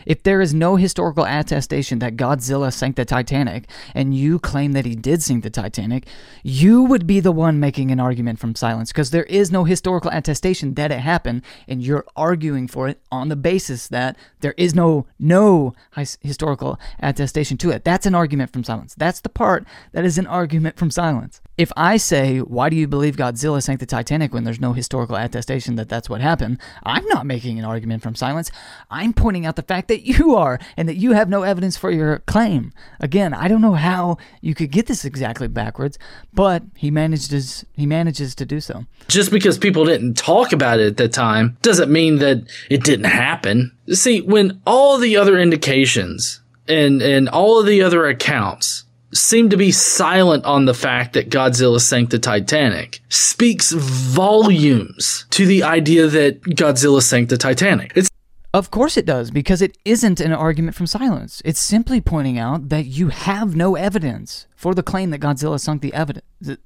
[0.06, 4.86] If there is no historical attestation that Godzilla sank the Titanic, and you claim that
[4.86, 6.06] he did sink the Titanic,
[6.42, 10.10] you would be the one making an argument from silence because there is no historical
[10.12, 14.74] attestation that it happened, and you're arguing for it on the basis that there is
[14.74, 15.74] no no
[16.20, 17.84] historical attestation to it.
[17.84, 18.94] That's an argument from silence.
[18.94, 21.40] That's the part that is an argument from silence.
[21.62, 25.14] If I say, "Why do you believe Godzilla sank the Titanic when there's no historical
[25.14, 28.50] attestation that that's what happened?" I'm not making an argument from silence.
[28.90, 31.92] I'm pointing out the fact that you are and that you have no evidence for
[31.92, 32.72] your claim.
[32.98, 36.00] Again, I don't know how you could get this exactly backwards,
[36.34, 38.84] but he manages he manages to do so.
[39.06, 43.04] Just because people didn't talk about it at the time doesn't mean that it didn't
[43.04, 43.70] happen.
[43.90, 48.82] See, when all the other indications and and all of the other accounts
[49.14, 55.46] seem to be silent on the fact that Godzilla sank the Titanic speaks volumes to
[55.46, 57.92] the idea that Godzilla sank the Titanic.
[57.94, 58.08] It's
[58.54, 61.40] of course it does, because it isn't an argument from silence.
[61.42, 65.80] It's simply pointing out that you have no evidence for the claim that Godzilla sunk
[65.80, 66.26] the evidence,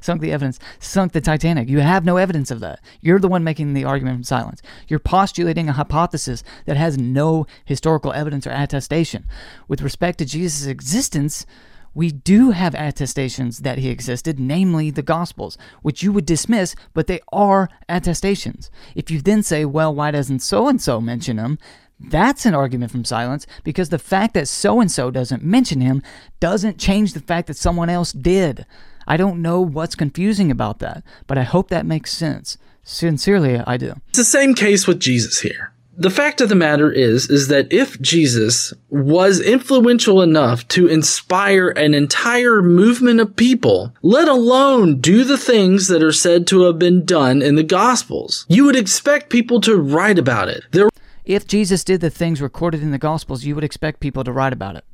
[0.00, 1.68] sunk the evidence, sunk the Titanic.
[1.68, 2.78] You have no evidence of that.
[3.00, 4.62] You're the one making the argument from silence.
[4.86, 9.26] You're postulating a hypothesis that has no historical evidence or attestation.
[9.66, 11.46] With respect to Jesus' existence,
[11.94, 17.06] we do have attestations that he existed, namely the Gospels, which you would dismiss, but
[17.06, 18.70] they are attestations.
[18.94, 21.58] If you then say, well, why doesn't so and so mention him?
[22.00, 26.02] That's an argument from silence because the fact that so and so doesn't mention him
[26.40, 28.66] doesn't change the fact that someone else did.
[29.06, 32.58] I don't know what's confusing about that, but I hope that makes sense.
[32.82, 33.94] Sincerely, I do.
[34.08, 37.72] It's the same case with Jesus here the fact of the matter is is that
[37.72, 45.24] if Jesus was influential enough to inspire an entire movement of people, let alone do
[45.24, 49.30] the things that are said to have been done in the gospels, you would expect
[49.30, 50.64] people to write about it.
[50.72, 50.88] There
[51.24, 54.52] if Jesus did the things recorded in the gospels, you would expect people to write
[54.52, 54.84] about it.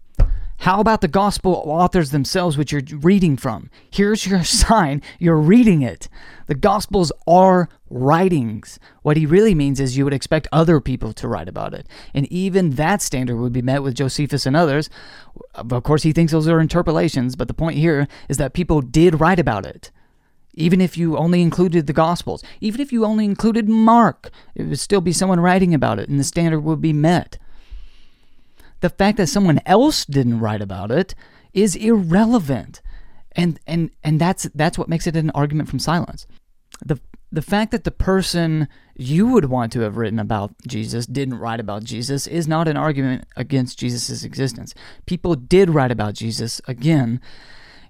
[0.61, 3.71] How about the gospel authors themselves, which you're reading from?
[3.91, 6.07] Here's your sign you're reading it.
[6.49, 8.79] The gospels are writings.
[9.01, 11.89] What he really means is you would expect other people to write about it.
[12.13, 14.91] And even that standard would be met with Josephus and others.
[15.55, 19.19] Of course, he thinks those are interpolations, but the point here is that people did
[19.19, 19.91] write about it.
[20.53, 24.79] Even if you only included the Gospels, even if you only included Mark, it would
[24.79, 27.39] still be someone writing about it, and the standard would be met.
[28.81, 31.15] The fact that someone else didn't write about it
[31.53, 32.81] is irrelevant.
[33.33, 36.27] And and and that's that's what makes it an argument from silence.
[36.85, 36.99] The
[37.33, 38.67] the fact that the person
[38.97, 42.77] you would want to have written about Jesus didn't write about Jesus is not an
[42.77, 44.75] argument against Jesus' existence.
[45.07, 47.21] People did write about Jesus again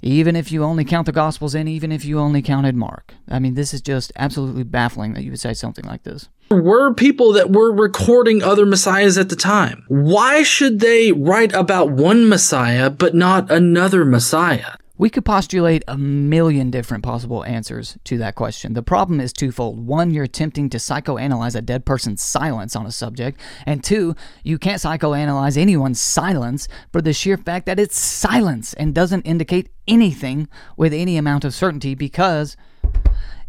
[0.02, 3.14] even if you only count the Gospels and even if you only counted Mark.
[3.28, 6.28] I mean, this is just absolutely baffling that you would say something like this.
[6.52, 9.84] Were people that were recording other messiahs at the time.
[9.86, 14.72] Why should they write about one messiah but not another messiah?
[14.98, 18.72] We could postulate a million different possible answers to that question.
[18.72, 19.86] The problem is twofold.
[19.86, 24.58] One, you're attempting to psychoanalyze a dead person's silence on a subject, and two, you
[24.58, 30.48] can't psychoanalyze anyone's silence for the sheer fact that it's silence and doesn't indicate anything
[30.76, 32.56] with any amount of certainty because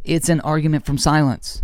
[0.04, 1.64] it's an argument from silence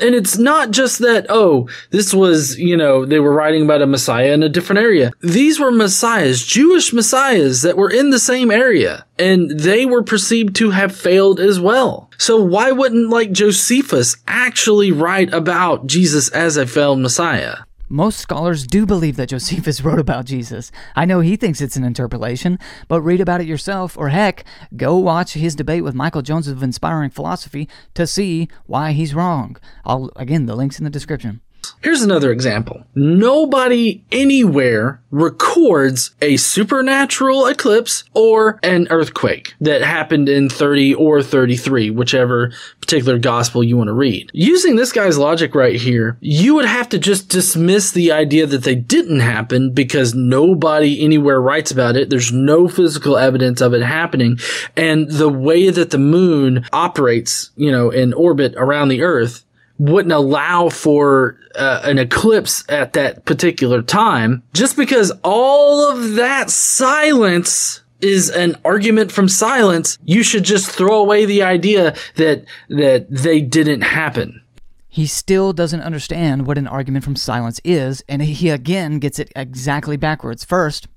[0.00, 3.86] and it's not just that, oh, this was, you know, they were writing about a
[3.86, 5.12] Messiah in a different area.
[5.20, 10.56] These were Messiahs, Jewish Messiahs that were in the same area, and they were perceived
[10.56, 12.10] to have failed as well.
[12.18, 17.56] So why wouldn't, like, Josephus actually write about Jesus as a failed Messiah?
[17.92, 20.70] Most scholars do believe that Josephus wrote about Jesus.
[20.94, 24.44] I know he thinks it's an interpolation, but read about it yourself, or heck,
[24.76, 29.56] go watch his debate with Michael Jones of Inspiring Philosophy to see why he's wrong.
[29.84, 31.40] I'll again the links in the description.
[31.82, 32.84] Here's another example.
[32.94, 41.90] Nobody anywhere records a supernatural eclipse or an earthquake that happened in 30 or 33,
[41.90, 44.30] whichever particular gospel you want to read.
[44.34, 48.64] Using this guy's logic right here, you would have to just dismiss the idea that
[48.64, 52.10] they didn't happen because nobody anywhere writes about it.
[52.10, 54.38] There's no physical evidence of it happening.
[54.76, 59.44] And the way that the moon operates, you know, in orbit around the earth
[59.80, 64.42] wouldn't allow for uh, an eclipse at that particular time.
[64.52, 71.00] Just because all of that silence is an argument from silence you should just throw
[71.00, 74.40] away the idea that that they didn't happen.
[74.88, 79.32] He still doesn't understand what an argument from silence is and he again gets it
[79.36, 80.44] exactly backwards.
[80.44, 80.88] First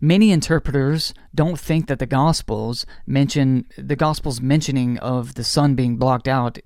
[0.00, 5.96] Many interpreters don't think that the Gospels mention the Gospels mentioning of the sun being
[5.96, 6.58] blocked out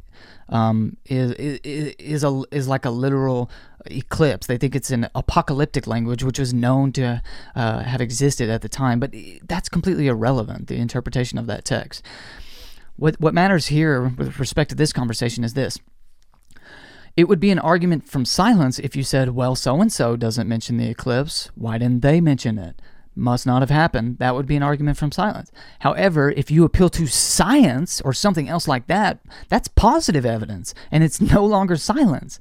[0.49, 3.51] um, is, is is a is like a literal
[3.87, 4.47] eclipse.
[4.47, 7.23] They think it's an apocalyptic language, which was known to
[7.55, 9.13] uh, have existed at the time, but
[9.49, 10.69] that's completely irrelevant.
[10.69, 12.05] The interpretation of that text.
[12.97, 15.79] What what matters here with respect to this conversation is this.
[17.17, 20.47] It would be an argument from silence if you said, well, so and so doesn't
[20.47, 21.51] mention the eclipse.
[21.55, 22.81] Why didn't they mention it?
[23.17, 24.19] Must not have happened.
[24.19, 25.51] That would be an argument from silence.
[25.81, 31.03] However, if you appeal to science or something else like that, that's positive evidence and
[31.03, 32.39] it's no longer silence.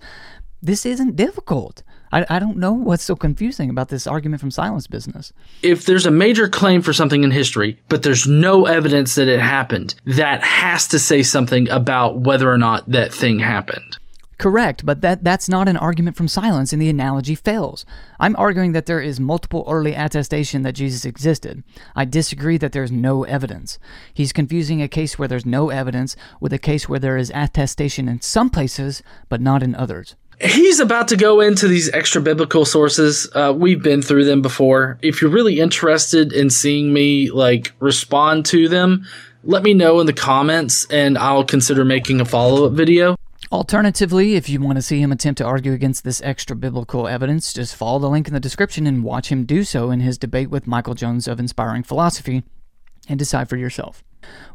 [0.62, 1.84] This isn't difficult.
[2.12, 5.34] I, I don't know what's so confusing about this argument from silence business.
[5.62, 9.40] If there's a major claim for something in history, but there's no evidence that it
[9.40, 13.98] happened, that has to say something about whether or not that thing happened.
[14.38, 17.86] Correct, but that, that's not an argument from silence, and the analogy fails.
[18.20, 21.64] I'm arguing that there is multiple early attestation that Jesus existed.
[21.96, 23.80] I disagree that there's no evidence.
[24.14, 28.10] He's confusing a case where there's no evidence with a case where there is attestation
[28.10, 30.16] in some places, but not in others.
[30.42, 33.30] He's about to go into these extra biblical sources.
[33.34, 34.98] Uh, we've been through them before.
[35.02, 39.06] If you're really interested in seeing me like respond to them,
[39.46, 43.16] let me know in the comments and I'll consider making a follow up video.
[43.52, 47.54] Alternatively, if you want to see him attempt to argue against this extra biblical evidence,
[47.54, 50.50] just follow the link in the description and watch him do so in his debate
[50.50, 52.44] with Michael Jones of Inspiring Philosophy
[53.08, 54.04] and decide for yourself.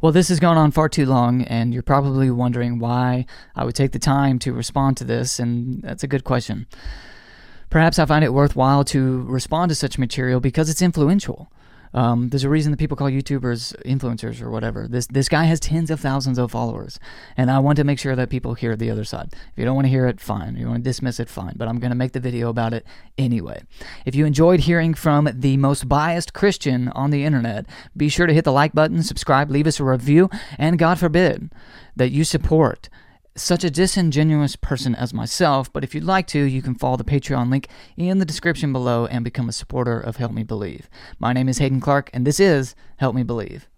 [0.01, 3.77] Well, this has gone on far too long, and you're probably wondering why I would
[3.77, 6.67] take the time to respond to this, and that's a good question.
[7.71, 11.53] Perhaps I find it worthwhile to respond to such material because it's influential.
[11.93, 14.87] Um, there's a reason that people call YouTubers influencers or whatever.
[14.89, 17.01] This this guy has tens of thousands of followers,
[17.37, 19.33] and I want to make sure that people hear the other side.
[19.33, 20.55] If you don't want to hear it, fine.
[20.55, 21.55] If you want to dismiss it, fine.
[21.57, 22.87] But I'm going to make the video about it
[23.19, 23.63] anyway.
[24.05, 27.67] If you enjoyed hearing from the most biased Christian on the internet,
[27.97, 31.51] be sure to hit the like button, subscribe, leave us a review, and God forbid
[31.97, 32.89] that you support
[33.37, 37.05] such a disingenuous person as myself, but if you'd like to, you can follow the
[37.05, 40.89] Patreon link in the description below and become a supporter of Help Me Believe.
[41.19, 43.69] My name is Haden Clark, and this is Help Me Believe.